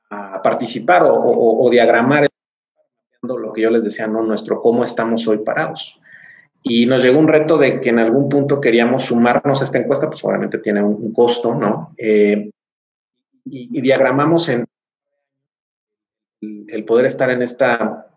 a, 0.09 0.41
participar 0.41 1.03
o, 1.05 1.69
diagramar 1.69 2.28
yo 3.61 3.69
les 3.69 3.83
decía, 3.83 4.07
¿no? 4.07 4.23
Nuestro 4.23 4.61
cómo 4.61 4.83
estamos 4.83 5.27
hoy 5.27 5.39
parados. 5.39 5.99
Y 6.61 6.85
nos 6.85 7.03
llegó 7.03 7.19
un 7.19 7.27
reto 7.27 7.57
de 7.57 7.79
que 7.79 7.89
en 7.89 7.99
algún 7.99 8.27
punto 8.27 8.59
queríamos 8.59 9.05
sumarnos 9.05 9.61
a 9.61 9.63
esta 9.63 9.79
encuesta, 9.79 10.07
pues 10.07 10.23
obviamente 10.25 10.57
tiene 10.57 10.83
un, 10.83 11.13
costo, 11.13 11.55
¿no? 11.55 11.93
Eh, 11.97 12.49
y, 13.45 13.81
diagramamos 13.81 14.49
en 14.49 14.65
el 16.41 16.85
poder 16.85 17.05
estar 17.05 17.29
en 17.29 17.41
esta, 17.41 18.07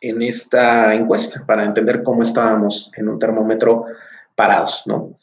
en 0.00 0.22
esta 0.22 0.94
encuesta 0.94 1.44
para 1.46 1.64
entender 1.64 2.02
cómo 2.02 2.22
estábamos 2.22 2.90
en 2.96 3.08
un 3.08 3.18
termómetro 3.18 3.84
parados, 4.34 4.82
¿no? 4.86 5.18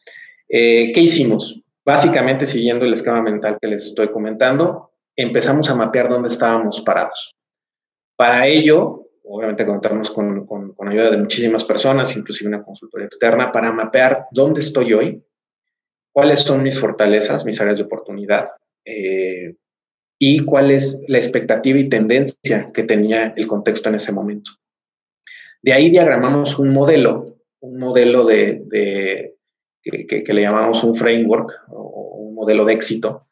Eh, 0.50 0.92
¿Qué 0.94 1.02
hicimos? 1.02 1.62
Básicamente, 1.84 2.46
siguiendo 2.46 2.86
el 2.86 2.94
esquema 2.94 3.22
mental 3.22 3.58
que 3.62 3.68
les 3.68 3.86
estoy 3.86 4.10
comentando, 4.12 4.92
empezamos 5.16 5.70
a 5.70 5.76
mapear 5.76 6.10
dónde 6.10 6.28
estábamos 6.28 6.82
parados. 6.82 7.36
Para 8.16 8.46
ello, 8.48 9.07
obviamente 9.30 9.66
contamos 9.66 10.12
con, 10.12 10.46
con, 10.46 10.88
ayuda 10.88 11.12
de 11.12 11.18
muchísimas 11.18 11.66
personas, 11.66 12.16
inclusive 12.16 12.48
una 12.48 12.64
consultoría 12.64 13.06
externa, 13.06 13.52
para 13.52 13.72
mapear 13.72 14.28
dónde 14.32 14.60
estoy 14.62 14.94
hoy, 14.94 15.24
cuáles 16.12 16.42
son 16.42 16.64
mis 16.64 16.80
fortalezas, 16.80 17.46
mis 17.46 17.60
áreas 17.62 17.78
de 17.78 17.84
oportunidad 17.84 18.50
eh, 18.86 19.56
y 20.20 20.40
cuál 20.40 20.72
es 20.72 21.04
la 21.08 21.18
expectativa 21.18 21.78
y 21.78 21.90
tendencia 21.90 22.72
que 22.74 22.84
tenía 22.84 23.34
el 23.36 23.48
contexto 23.48 23.90
en 23.90 23.96
ese 23.96 24.12
momento. 24.12 24.52
De 25.62 25.74
ahí 25.74 25.90
diagramamos 25.90 26.58
un 26.60 26.70
modelo, 26.70 27.38
un 27.60 27.80
modelo 27.80 28.26
de, 28.26 29.36
que, 29.82 30.24
le 30.34 30.42
llamamos 30.42 30.84
un 30.84 30.96
framework 30.96 31.52
o 31.70 32.18
un 32.20 32.36
modelo 32.36 32.66
de 32.66 32.74
éxito, 32.74 33.28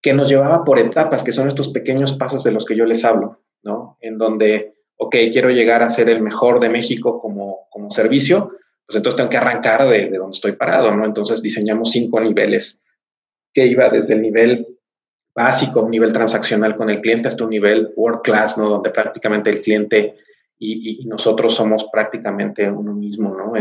que 0.00 0.12
nos 0.12 0.28
llevaba 0.28 0.64
por 0.64 0.78
etapas, 0.78 1.24
que 1.24 1.32
son 1.32 1.48
estos 1.48 1.70
pequeños 1.70 2.12
pasos 2.12 2.44
de 2.44 2.52
los 2.52 2.64
que 2.64 2.76
yo 2.76 2.84
les 2.84 3.04
hablo. 3.04 3.40
¿no? 3.64 3.96
En 4.00 4.18
donde, 4.18 4.73
ok, 4.96 5.16
quiero 5.32 5.50
llegar 5.50 5.82
a 5.82 5.88
ser 5.88 6.08
el 6.08 6.22
mejor 6.22 6.60
de 6.60 6.68
México 6.68 7.20
como, 7.20 7.66
como 7.70 7.90
servicio, 7.90 8.52
pues 8.86 8.96
entonces 8.96 9.16
tengo 9.16 9.30
que 9.30 9.36
arrancar 9.36 9.88
de, 9.88 10.10
de, 10.10 10.18
donde 10.18 10.34
estoy 10.34 10.52
parado, 10.52 10.94
¿no? 10.94 11.04
Entonces 11.04 11.42
diseñamos 11.42 11.90
cinco 11.90 12.20
niveles, 12.20 12.82
que 13.52 13.66
iba 13.66 13.88
desde 13.88 14.14
el 14.14 14.22
nivel 14.22 14.66
básico, 15.34 15.82
un 15.82 15.90
nivel 15.90 16.12
transaccional 16.12 16.76
con 16.76 16.90
el 16.90 17.00
cliente, 17.00 17.28
hasta 17.28 17.44
un 17.44 17.50
nivel 17.50 17.92
world 17.96 18.20
class, 18.22 18.56
¿no? 18.58 18.68
Donde 18.68 18.90
prácticamente 18.90 19.50
el 19.50 19.60
cliente 19.60 20.16
y, 20.58 21.02
y 21.02 21.06
nosotros 21.06 21.54
somos 21.54 21.88
prácticamente 21.92 22.70
uno 22.70 22.94
mismo, 22.94 23.34
¿no? 23.34 23.52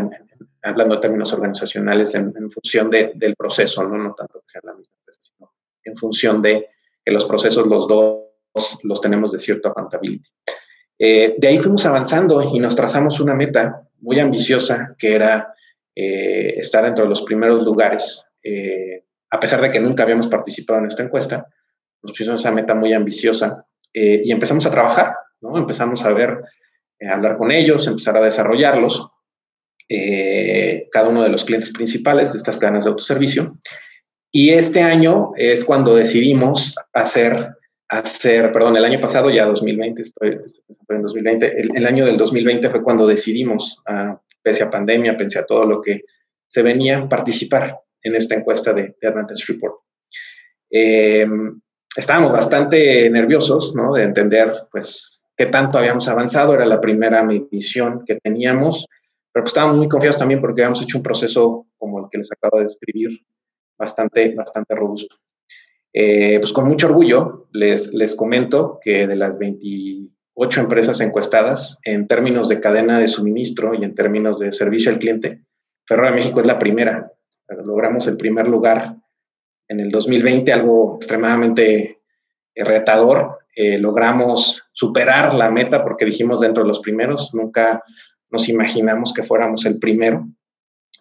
hablando 0.62 0.96
de 0.96 1.02
términos 1.02 1.34
organizacionales, 1.34 2.16
en, 2.16 2.34
en 2.38 2.50
función 2.50 2.90
de, 2.90 3.12
del 3.16 3.36
proceso, 3.36 3.84
¿no? 3.84 3.98
No 3.98 4.14
tanto 4.14 4.40
que 4.40 4.48
sea 4.48 4.62
la 4.64 4.74
misma 4.74 4.96
empresa, 4.98 5.20
sino 5.22 5.52
en 5.84 5.96
función 5.96 6.42
de 6.42 6.70
que 7.04 7.12
los 7.12 7.26
procesos 7.26 7.68
los 7.68 7.88
dos 7.88 8.24
los 8.84 9.02
tenemos 9.02 9.32
de 9.32 9.40
cierto 9.40 9.70
accountability. 9.70 10.30
Eh, 11.00 11.36
de 11.38 11.48
ahí 11.48 11.58
fuimos 11.58 11.86
avanzando 11.86 12.42
y 12.42 12.60
nos 12.60 12.76
trazamos 12.76 13.20
una 13.20 13.34
meta 13.34 13.88
muy 14.02 14.20
ambiciosa 14.20 14.96
que 14.98 15.16
era 15.16 15.54
eh, 15.96 16.56
estar 16.58 16.86
entre 16.86 17.06
los 17.06 17.22
primeros 17.24 17.64
lugares. 17.64 18.30
Eh, 18.44 19.04
a 19.32 19.40
pesar 19.40 19.62
de 19.62 19.72
que 19.72 19.80
nunca 19.80 20.04
habíamos 20.04 20.28
participado 20.28 20.80
en 20.80 20.86
esta 20.86 21.04
encuesta, 21.04 21.48
nos 22.02 22.12
pusimos 22.12 22.42
esa 22.42 22.52
meta 22.52 22.76
muy 22.76 22.94
ambiciosa 22.94 23.66
y 23.96 24.32
empezamos 24.32 24.66
a 24.66 24.72
trabajar, 24.72 25.14
¿no? 25.40 25.56
Empezamos 25.56 26.04
a 26.04 26.12
ver, 26.12 26.42
a 27.08 27.14
hablar 27.14 27.38
con 27.38 27.52
ellos, 27.52 27.86
empezar 27.88 28.18
a 28.18 28.22
desarrollarlos, 28.22 29.08
cada 30.92 31.10
uno 31.10 31.22
de 31.22 31.30
los 31.30 31.46
clientes 31.46 31.72
principales 31.72 32.34
de 32.34 32.38
estas 32.38 32.58
cadenas 32.58 32.86
de 32.86 32.90
autoservicio. 32.90 33.56
Y 34.32 34.50
este 34.50 34.82
año 34.82 35.32
es 35.38 35.64
cuando 35.64 35.96
decidimos 35.96 36.76
hacer 36.92 37.56
hacer, 38.00 38.52
perdón, 38.52 38.78
el 38.78 38.86
año 38.86 39.00
pasado, 39.00 39.30
ya 39.30 39.46
2020, 39.46 40.02
estoy, 40.02 40.40
en 40.90 41.02
2020, 41.02 41.62
el, 41.76 41.86
año 41.86 42.06
del 42.06 42.18
2020 42.18 42.70
fue 42.70 42.84
cuando 42.84 43.06
decidimos, 43.06 43.82
uh, 43.90 44.16
pese 44.42 44.64
a 44.64 44.72
pandemia, 44.72 45.16
pese 45.16 45.40
a 45.40 45.46
todo 45.46 45.66
lo 45.66 45.82
que 45.82 46.04
se 46.48 46.62
venía, 46.62 47.08
participar 47.08 47.80
en 48.02 48.16
esta 48.16 48.36
encuesta 48.36 48.74
de, 48.74 48.96
Advantage 49.02 49.54
Report. 49.54 49.76
Eh, 50.70 51.28
estábamos 51.96 52.32
bastante 52.32 53.10
nerviosos, 53.10 53.76
¿no? 53.76 53.94
De 53.94 54.04
entender, 54.04 54.52
pues, 54.72 55.22
qué 55.38 55.46
tanto 55.48 55.78
habíamos 55.78 56.08
avanzado, 56.08 56.54
era 56.54 56.66
la 56.66 56.82
primera 56.82 57.24
medición 57.24 58.04
que 58.06 58.20
teníamos, 58.20 58.88
pero 59.32 59.44
pues, 59.44 59.52
estábamos 59.52 59.78
muy 59.78 59.88
confiados 59.88 60.18
también 60.18 60.42
porque 60.42 60.62
habíamos 60.62 60.82
hecho 60.82 60.98
un 60.98 61.04
proceso 61.04 61.68
como 61.78 62.00
el 62.00 62.06
que 62.12 62.18
les 62.18 62.32
acabo 62.32 62.58
de 62.58 62.64
describir, 62.64 63.20
bastante, 63.78 64.34
bastante 64.36 64.76
robusto. 64.76 65.16
Eh, 65.94 66.40
pues 66.40 66.52
con 66.52 66.68
mucho 66.68 66.88
orgullo 66.88 67.48
les, 67.52 67.94
les 67.94 68.16
comento 68.16 68.80
que 68.84 69.06
de 69.06 69.16
las 69.16 69.38
28 69.38 70.62
empresas 70.62 71.00
encuestadas, 71.02 71.80
en 71.84 72.08
términos 72.08 72.50
de 72.50 72.60
cadena 72.60 73.00
de 73.00 73.08
suministro 73.08 73.76
y 73.76 73.84
en 73.84 73.94
términos 73.94 74.40
de 74.40 74.52
servicio 74.52 74.92
al 74.92 75.00
cliente, 75.00 75.44
Ferro 75.86 76.12
México 76.12 76.40
es 76.40 76.48
la 76.48 76.60
primera. 76.60 77.12
Logramos 77.64 78.08
el 78.08 78.18
primer 78.18 78.48
lugar 78.48 78.96
en 79.68 79.80
el 79.80 79.92
2020, 79.92 80.52
algo 80.54 80.96
extremadamente 80.96 82.00
retador. 82.56 83.40
Eh, 83.56 83.78
logramos 83.78 84.64
superar 84.72 85.34
la 85.34 85.52
meta 85.52 85.84
porque 85.84 86.06
dijimos 86.06 86.40
dentro 86.40 86.64
de 86.64 86.68
los 86.68 86.80
primeros, 86.80 87.34
nunca 87.34 87.84
nos 88.32 88.50
imaginamos 88.50 89.14
que 89.14 89.24
fuéramos 89.24 89.66
el 89.66 89.78
primero. 89.78 90.28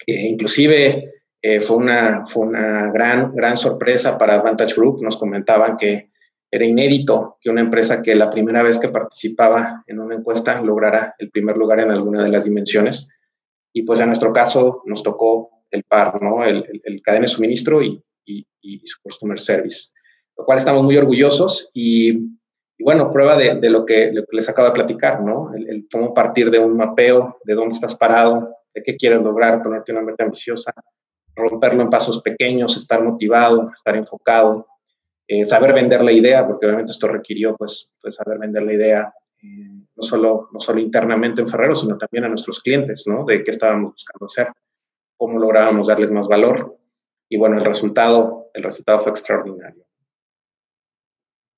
Eh, 0.06 0.26
inclusive 0.28 1.21
eh, 1.44 1.60
fue 1.60 1.76
una, 1.76 2.24
fue 2.24 2.46
una 2.46 2.92
gran, 2.92 3.34
gran 3.34 3.56
sorpresa 3.56 4.16
para 4.16 4.36
Advantage 4.36 4.76
Group. 4.76 5.02
Nos 5.02 5.16
comentaban 5.16 5.76
que 5.76 6.10
era 6.48 6.64
inédito 6.64 7.38
que 7.40 7.50
una 7.50 7.62
empresa 7.62 8.00
que 8.00 8.14
la 8.14 8.30
primera 8.30 8.62
vez 8.62 8.78
que 8.78 8.88
participaba 8.88 9.82
en 9.86 9.98
una 9.98 10.14
encuesta 10.14 10.60
lograra 10.60 11.16
el 11.18 11.30
primer 11.30 11.56
lugar 11.56 11.80
en 11.80 11.90
alguna 11.90 12.22
de 12.22 12.30
las 12.30 12.44
dimensiones. 12.44 13.08
Y 13.72 13.82
pues 13.82 14.00
en 14.00 14.06
nuestro 14.06 14.32
caso 14.32 14.82
nos 14.84 15.02
tocó 15.02 15.64
el 15.70 15.82
par, 15.82 16.22
¿no? 16.22 16.44
El, 16.44 16.82
el, 16.84 17.02
cadena 17.02 17.22
de 17.22 17.28
suministro 17.28 17.82
y, 17.82 18.04
y, 18.24 18.46
su 18.84 19.00
customer 19.02 19.40
service, 19.40 19.90
lo 20.36 20.44
cual 20.44 20.58
estamos 20.58 20.84
muy 20.84 20.96
orgullosos 20.96 21.70
y, 21.72 22.36
bueno, 22.78 23.10
prueba 23.10 23.36
de, 23.36 23.54
de 23.54 23.70
lo, 23.70 23.86
que, 23.86 24.12
les 24.30 24.48
acabo 24.48 24.68
de 24.68 24.74
platicar, 24.74 25.22
¿no? 25.22 25.54
El, 25.54 25.68
el, 25.70 25.88
cómo 25.90 26.12
partir 26.12 26.50
de 26.50 26.58
un 26.58 26.76
mapeo, 26.76 27.38
de 27.44 27.54
dónde 27.54 27.74
estás 27.74 27.96
parado, 27.96 28.54
de 28.74 28.82
qué 28.82 28.96
quieres 28.96 29.22
lograr, 29.22 29.62
ponerte 29.62 29.92
una 29.92 30.02
meta 30.02 30.24
ambiciosa, 30.24 30.72
romperlo 31.34 31.82
en 31.82 31.90
pasos 31.90 32.22
pequeños, 32.22 32.76
estar 32.76 33.02
motivado, 33.02 33.70
estar 33.74 33.96
enfocado, 33.96 34.66
eh, 35.26 35.44
saber 35.44 35.72
vender 35.72 36.02
la 36.02 36.12
idea, 36.12 36.46
porque 36.46 36.66
obviamente 36.66 36.92
esto 36.92 37.08
requirió 37.08 37.56
pues, 37.56 37.92
pues 38.00 38.16
saber 38.16 38.38
vender 38.38 38.62
la 38.62 38.72
idea 38.72 39.14
eh, 39.42 39.86
no, 39.96 40.02
solo, 40.02 40.48
no 40.52 40.60
solo 40.60 40.80
internamente 40.80 41.40
en 41.40 41.48
Ferrero, 41.48 41.74
sino 41.74 41.96
también 41.98 42.24
a 42.24 42.28
nuestros 42.28 42.60
clientes, 42.60 43.04
¿no? 43.06 43.24
De 43.24 43.42
qué 43.42 43.50
estábamos 43.50 43.92
buscando 43.92 44.26
hacer, 44.26 44.52
cómo 45.16 45.38
lográbamos 45.38 45.88
darles 45.88 46.10
más 46.10 46.28
valor. 46.28 46.78
Y 47.28 47.38
bueno, 47.38 47.56
el 47.56 47.64
resultado, 47.64 48.50
el 48.54 48.62
resultado 48.62 49.00
fue 49.00 49.10
extraordinario. 49.10 49.84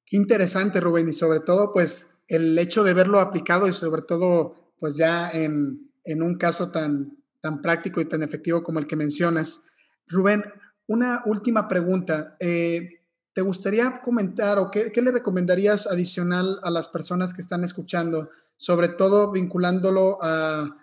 Qué 0.07 0.17
interesante, 0.17 0.81
Rubén, 0.81 1.09
y 1.09 1.13
sobre 1.13 1.41
todo, 1.41 1.73
pues, 1.73 2.19
el 2.29 2.59
hecho 2.59 2.85
de 2.85 2.95
verlo 2.95 3.21
aplicado 3.21 3.69
y 3.69 3.73
sobre 3.73 4.03
todo, 4.03 4.55
pues 4.79 4.97
ya 4.97 5.31
en, 5.31 5.91
en 6.05 6.23
un 6.23 6.37
caso 6.37 6.71
tan, 6.71 7.24
tan 7.45 7.61
práctico 7.61 8.01
y 8.01 8.07
tan 8.07 8.23
efectivo 8.23 8.63
como 8.63 8.79
el 8.79 8.87
que 8.87 8.97
mencionas. 8.97 9.65
Rubén, 10.07 10.45
una 10.87 11.23
última 11.27 11.69
pregunta. 11.69 12.39
Eh, 12.41 13.03
¿Te 13.35 13.43
gustaría 13.43 14.01
comentar 14.01 14.59
o 14.59 14.71
qué, 14.71 14.91
le 14.95 15.11
recomendarías 15.13 15.87
adicional 15.87 16.59
a 16.63 16.71
las 16.71 16.89
personas 16.89 17.35
que 17.35 17.43
están 17.43 17.63
escuchando, 17.63 18.31
sobre 18.57 18.89
todo 18.89 19.31
vinculándolo 19.31 20.17
a, 20.23 20.75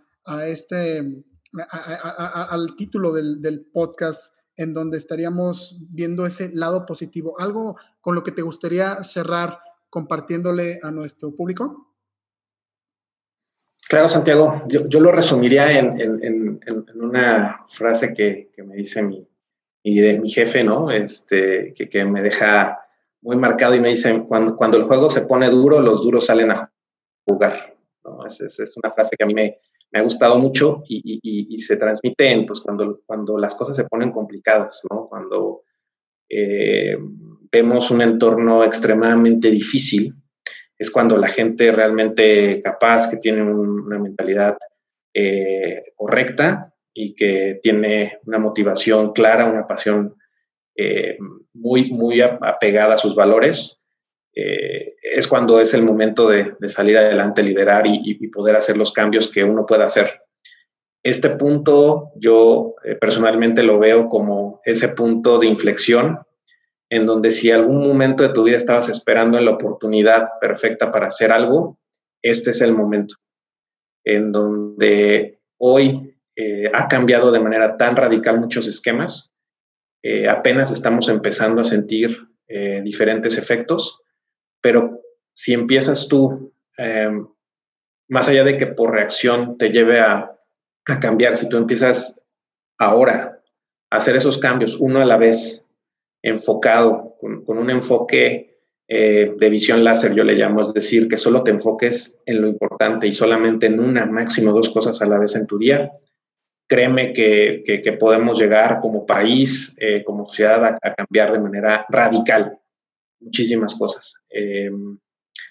este, 0.46 1.26
al 1.58 2.76
título 2.76 3.12
del, 3.12 3.42
del, 3.42 3.66
podcast, 3.66 4.36
en 4.56 4.76
donde 4.76 5.00
estaríamos 5.00 5.82
viendo 5.90 6.28
ese 6.28 6.52
lado 6.54 6.86
positivo? 6.86 7.40
¿Algo 7.40 7.76
con 8.02 8.14
lo 8.14 8.22
que 8.22 8.32
te 8.32 8.44
gustaría 8.44 9.04
cerrar 9.04 9.62
compartiéndole 9.90 10.80
a 10.84 10.92
nuestro 10.92 11.36
público? 11.36 11.91
Claro, 13.92 14.08
Santiago, 14.08 14.54
yo, 14.70 15.02
lo 15.02 15.12
resumiría 15.12 15.78
en, 15.78 16.62
una 16.96 17.66
frase 17.68 18.14
que, 18.14 18.50
me 18.66 18.78
dice 18.78 19.04
mi, 19.04 19.28
mi, 19.84 20.30
jefe, 20.30 20.64
¿no? 20.64 20.90
Este, 20.90 21.74
que, 21.74 22.06
me 22.06 22.22
deja 22.22 22.80
muy 23.22 23.36
marcado 23.36 23.76
y 23.76 23.82
me 23.82 23.90
dice, 23.90 24.24
cuando, 24.30 24.56
cuando 24.56 24.78
el 24.78 24.86
juego 24.86 25.10
se 25.10 25.24
pone 25.24 25.50
duro, 25.50 25.82
los 25.82 26.04
duros 26.04 26.26
salen 26.26 26.52
a 26.52 26.72
jugar. 27.28 27.76
¿no? 28.06 28.26
Es, 28.26 28.40
es, 28.40 28.78
una 28.82 28.94
frase 28.94 29.18
que 29.18 29.26
a 29.26 29.28
mí 29.28 29.34
me, 29.34 29.58
me 29.92 30.00
ha 30.00 30.04
gustado 30.04 30.40
mucho 30.40 30.84
y, 30.88 31.20
y, 31.22 31.54
y, 31.54 31.58
se 31.58 31.76
transmite 31.76 32.32
en, 32.32 32.46
pues, 32.46 32.62
cuando, 32.62 33.02
cuando 33.06 33.38
las 33.38 33.56
cosas 33.56 33.76
se 33.76 33.84
ponen 33.84 34.14
complicadas, 34.14 34.84
¿no? 34.90 35.10
Cuando 35.10 35.64
eh, 36.30 36.96
vemos 37.52 37.92
un 37.92 38.02
entorno 38.02 38.64
extremadamente 38.64 39.52
difícil, 39.52 40.16
es 40.82 40.90
cuando 40.90 41.16
la 41.16 41.28
gente 41.28 41.72
realmente 41.72 42.60
capaz, 42.64 43.08
que 43.08 43.18
tiene 43.18 43.44
una 43.44 44.00
mentalidad 44.00 44.58
eh, 45.14 45.94
correcta 45.96 46.74
y 46.92 47.14
que 47.14 47.60
tiene 47.62 48.18
una 48.26 48.40
motivación 48.40 49.14
clara, 49.14 49.46
una 49.46 49.68
pasión 49.68 50.16
eh, 50.76 51.20
muy, 51.54 51.92
muy 51.92 52.22
apegada 52.22 52.96
a 52.96 52.98
sus 52.98 53.14
valores, 53.14 53.80
eh, 54.34 54.96
es 55.04 55.28
cuando 55.28 55.62
es 55.62 55.76
el 55.76 55.84
momento 55.84 56.28
de, 56.28 56.56
salir 56.68 56.98
adelante, 56.98 57.44
liderar 57.44 57.84
y, 57.86 58.28
poder 58.30 58.56
hacer 58.56 58.76
los 58.76 58.92
cambios 58.92 59.32
que 59.32 59.44
uno 59.44 59.68
pueda 59.68 59.86
hacer. 59.86 60.22
Este 61.04 61.30
punto 61.30 62.10
yo 62.16 62.74
personalmente 63.00 63.62
lo 63.62 63.78
veo 63.78 64.10
como 64.10 64.62
ese 64.66 64.90
punto 64.90 65.38
de 65.38 65.46
inflexión 65.46 66.22
en 66.92 67.06
donde 67.06 67.32
si 67.32 67.50
algún 67.50 67.88
momento 67.88 68.22
de 68.22 68.34
tu 68.34 68.44
vida 68.44 68.58
estabas 68.58 68.90
esperando 68.90 69.38
en 69.38 69.46
la 69.46 69.52
oportunidad 69.52 70.28
perfecta 70.42 70.92
para 70.92 71.08
hacer 71.08 71.32
algo, 71.32 71.80
este 72.22 72.50
es 72.50 72.60
el 72.60 72.74
momento. 72.74 73.16
En 74.04 74.34
donde 74.34 75.40
hoy 75.58 76.18
eh, 76.36 76.70
ha 76.74 76.90
cambiado 76.90 77.32
de 77.32 77.40
manera 77.40 77.78
tan 77.78 77.96
radical 77.96 78.42
muchos 78.42 78.68
esquemas, 78.68 79.34
eh, 80.04 80.28
apenas 80.28 80.70
estamos 80.70 81.08
empezando 81.08 81.62
a 81.62 81.64
sentir 81.64 82.28
eh, 82.50 82.82
diferentes 82.84 83.38
efectos, 83.38 84.02
pero 84.60 85.00
si 85.34 85.54
empiezas 85.54 86.10
tú, 86.10 86.54
em, 86.76 87.26
más 88.10 88.28
allá 88.28 88.44
de 88.44 88.58
que 88.58 88.68
por 88.68 88.92
reacción 88.92 89.58
te 89.58 89.70
lleve 89.70 90.02
a, 90.02 90.38
a 90.88 91.00
cambiar, 91.00 91.38
si 91.38 91.48
tú 91.48 91.56
empiezas 91.56 92.28
ahora 92.78 93.42
a 93.90 93.96
hacer 93.96 94.18
esos 94.18 94.38
cambios 94.38 94.76
uno 94.76 95.02
a 95.02 95.06
la 95.06 95.16
vez, 95.16 95.71
enfocado, 96.24 97.16
con, 97.20 97.58
un 97.58 97.70
enfoque 97.70 98.60
eh, 98.88 99.34
de 99.38 99.50
visión 99.50 99.84
láser, 99.84 100.14
yo 100.14 100.24
le 100.24 100.36
llamo, 100.36 100.62
es 100.62 100.74
decir, 100.74 101.08
que 101.08 101.18
solo 101.18 101.44
te 101.44 101.52
enfoques 101.52 102.22
en 102.26 102.42
lo 102.42 102.48
importante 102.48 103.08
y 103.08 103.14
solamente 103.14 103.68
en 103.68 103.80
una, 103.80 104.06
máximo 104.06 104.52
dos 104.52 104.70
cosas 104.70 105.02
a 105.02 105.08
la 105.08 105.18
vez 105.18 105.36
en 105.36 105.48
tu 105.48 105.58
día. 105.58 105.92
Créeme 106.68 107.14
que, 107.14 107.64
que, 107.66 107.94
podemos 107.94 108.40
llegar 108.40 108.80
como 108.82 109.06
país, 109.06 109.76
eh, 109.80 110.04
como 110.06 110.26
sociedad, 110.26 110.78
a, 110.82 110.94
cambiar 110.94 111.34
de 111.34 111.40
manera 111.40 111.86
radical 111.90 112.58
muchísimas 113.20 113.76
cosas. 113.76 114.14
Em, 114.30 114.98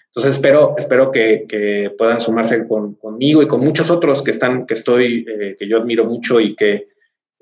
entonces 0.07 0.35
espero, 0.35 0.75
espero 0.77 1.09
que, 1.09 1.45
que 1.47 1.91
puedan 1.97 2.19
sumarse 2.19 2.67
con, 2.67 2.95
conmigo 2.95 3.41
y 3.41 3.47
con 3.47 3.61
muchos 3.61 3.89
otros 3.89 4.21
que 4.23 4.31
están, 4.31 4.65
que 4.65 4.73
estoy, 4.73 5.25
eh, 5.27 5.55
que 5.57 5.69
yo 5.69 5.77
admiro 5.77 6.05
mucho 6.05 6.41
y 6.41 6.55
que 6.55 6.90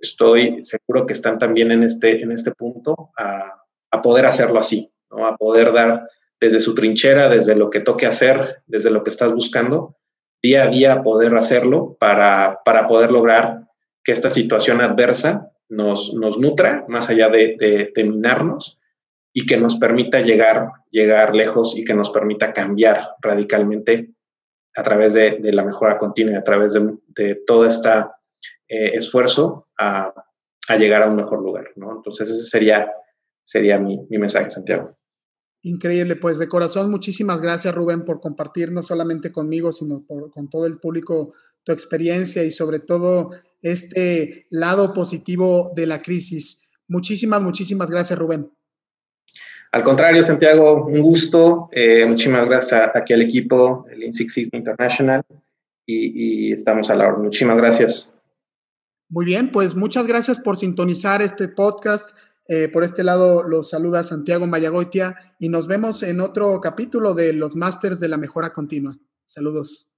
estoy 0.01 0.63
seguro 0.63 1.05
que 1.05 1.13
están 1.13 1.37
también 1.37 1.71
en 1.71 1.83
este, 1.83 2.21
en 2.21 2.31
este 2.31 2.51
punto 2.51 3.11
a, 3.17 3.55
poder 4.01 4.25
hacerlo 4.25 4.59
así, 4.59 4.91
¿no? 5.11 5.27
a 5.27 5.35
poder 5.35 5.73
dar 5.73 6.07
desde 6.39 6.59
su 6.59 6.73
trinchera, 6.73 7.27
desde 7.27 7.55
lo 7.55 7.69
que 7.69 7.81
toque 7.81 8.05
hacer, 8.05 8.61
desde 8.65 8.91
lo 8.91 9.03
que 9.03 9.09
estás 9.09 9.33
buscando, 9.33 9.97
día 10.41 10.63
a 10.63 10.67
día 10.67 11.01
poder 11.01 11.35
hacerlo 11.35 11.97
para, 11.99 12.59
para 12.63 12.87
poder 12.87 13.11
lograr 13.11 13.67
que 14.03 14.11
esta 14.11 14.29
situación 14.29 14.79
adversa 14.81 15.51
nos, 15.67 16.13
nos 16.13 16.39
nutra, 16.39 16.85
más 16.87 17.09
allá 17.09 17.29
de, 17.29 17.91
de, 17.93 18.03
minarnos, 18.03 18.79
y 19.33 19.45
que 19.45 19.57
nos 19.57 19.75
permita 19.75 20.21
llegar, 20.21 20.69
llegar 20.91 21.35
lejos 21.35 21.77
y 21.77 21.83
que 21.83 21.93
nos 21.93 22.09
permita 22.09 22.53
cambiar 22.53 23.15
radicalmente 23.21 24.11
a 24.75 24.83
través 24.83 25.13
de, 25.13 25.37
de 25.39 25.53
la 25.53 25.63
mejora 25.63 25.97
continua, 25.97 26.39
a 26.39 26.43
través 26.43 26.73
de, 26.73 26.95
de 27.07 27.35
toda 27.35 27.67
esta 27.67 28.19
eh, 28.67 28.91
esfuerzo 28.93 29.67
a, 29.79 30.13
llegar 30.77 31.01
a 31.01 31.07
un 31.07 31.15
mejor 31.15 31.41
lugar, 31.41 31.65
¿no? 31.75 31.95
Entonces 31.95 32.29
ese 32.29 32.45
sería, 32.45 32.91
sería 33.43 33.79
mi, 33.79 34.05
mensaje, 34.09 34.51
Santiago. 34.51 34.95
Increíble, 35.63 36.15
pues 36.15 36.37
de 36.37 36.47
corazón 36.47 36.91
muchísimas 36.91 37.41
gracias 37.41 37.73
Rubén 37.73 38.05
por 38.05 38.21
compartir 38.21 38.71
no 38.71 38.83
solamente 38.83 39.31
conmigo, 39.31 39.71
sino 39.71 40.05
con 40.05 40.49
todo 40.49 40.65
el 40.65 40.79
público 40.79 41.33
tu 41.63 41.71
experiencia 41.71 42.43
y 42.43 42.51
sobre 42.51 42.79
todo 42.79 43.31
este 43.61 44.45
lado 44.49 44.93
positivo 44.93 45.73
de 45.75 45.85
la 45.85 46.01
crisis. 46.01 46.69
Muchísimas, 46.87 47.41
muchísimas 47.41 47.89
gracias 47.89 48.17
Rubén. 48.17 48.51
Al 49.71 49.83
contrario, 49.83 50.23
Santiago, 50.23 50.85
un 50.85 50.99
gusto. 51.01 51.69
Eh, 51.71 52.05
muchísimas 52.05 52.47
gracias 52.47 52.89
aquí 52.95 53.13
al 53.13 53.21
equipo 53.21 53.85
Six 54.11 54.33
Sigma 54.33 54.57
International 54.57 55.23
y, 55.85 56.47
y 56.47 56.51
estamos 56.53 56.89
a 56.89 56.95
la 56.95 57.07
hora. 57.07 57.17
Muchísimas 57.17 57.57
gracias. 57.57 58.18
Muy 59.09 59.25
bien, 59.25 59.51
pues 59.51 59.75
muchas 59.75 60.05
gracias 60.05 60.39
por 60.39 60.55
sintonizar 60.55 61.23
este 61.23 61.47
podcast. 61.47 62.11
Eh, 62.47 62.67
por 62.67 62.83
este 62.83 63.03
lado 63.03 63.43
los 63.43 63.69
saluda 63.69 64.03
Santiago 64.03 64.45
Mayagoitia 64.45 65.35
y 65.39 65.49
nos 65.49 65.65
vemos 65.65 66.03
en 66.03 66.21
otro 66.21 66.61
capítulo 66.61 67.15
de 67.15 67.33
los 67.33 67.55
Masters 67.55 67.99
de 67.99 68.07
la 68.07 68.17
Mejora 68.17 68.53
Continua. 68.53 68.97
Saludos. 69.25 69.88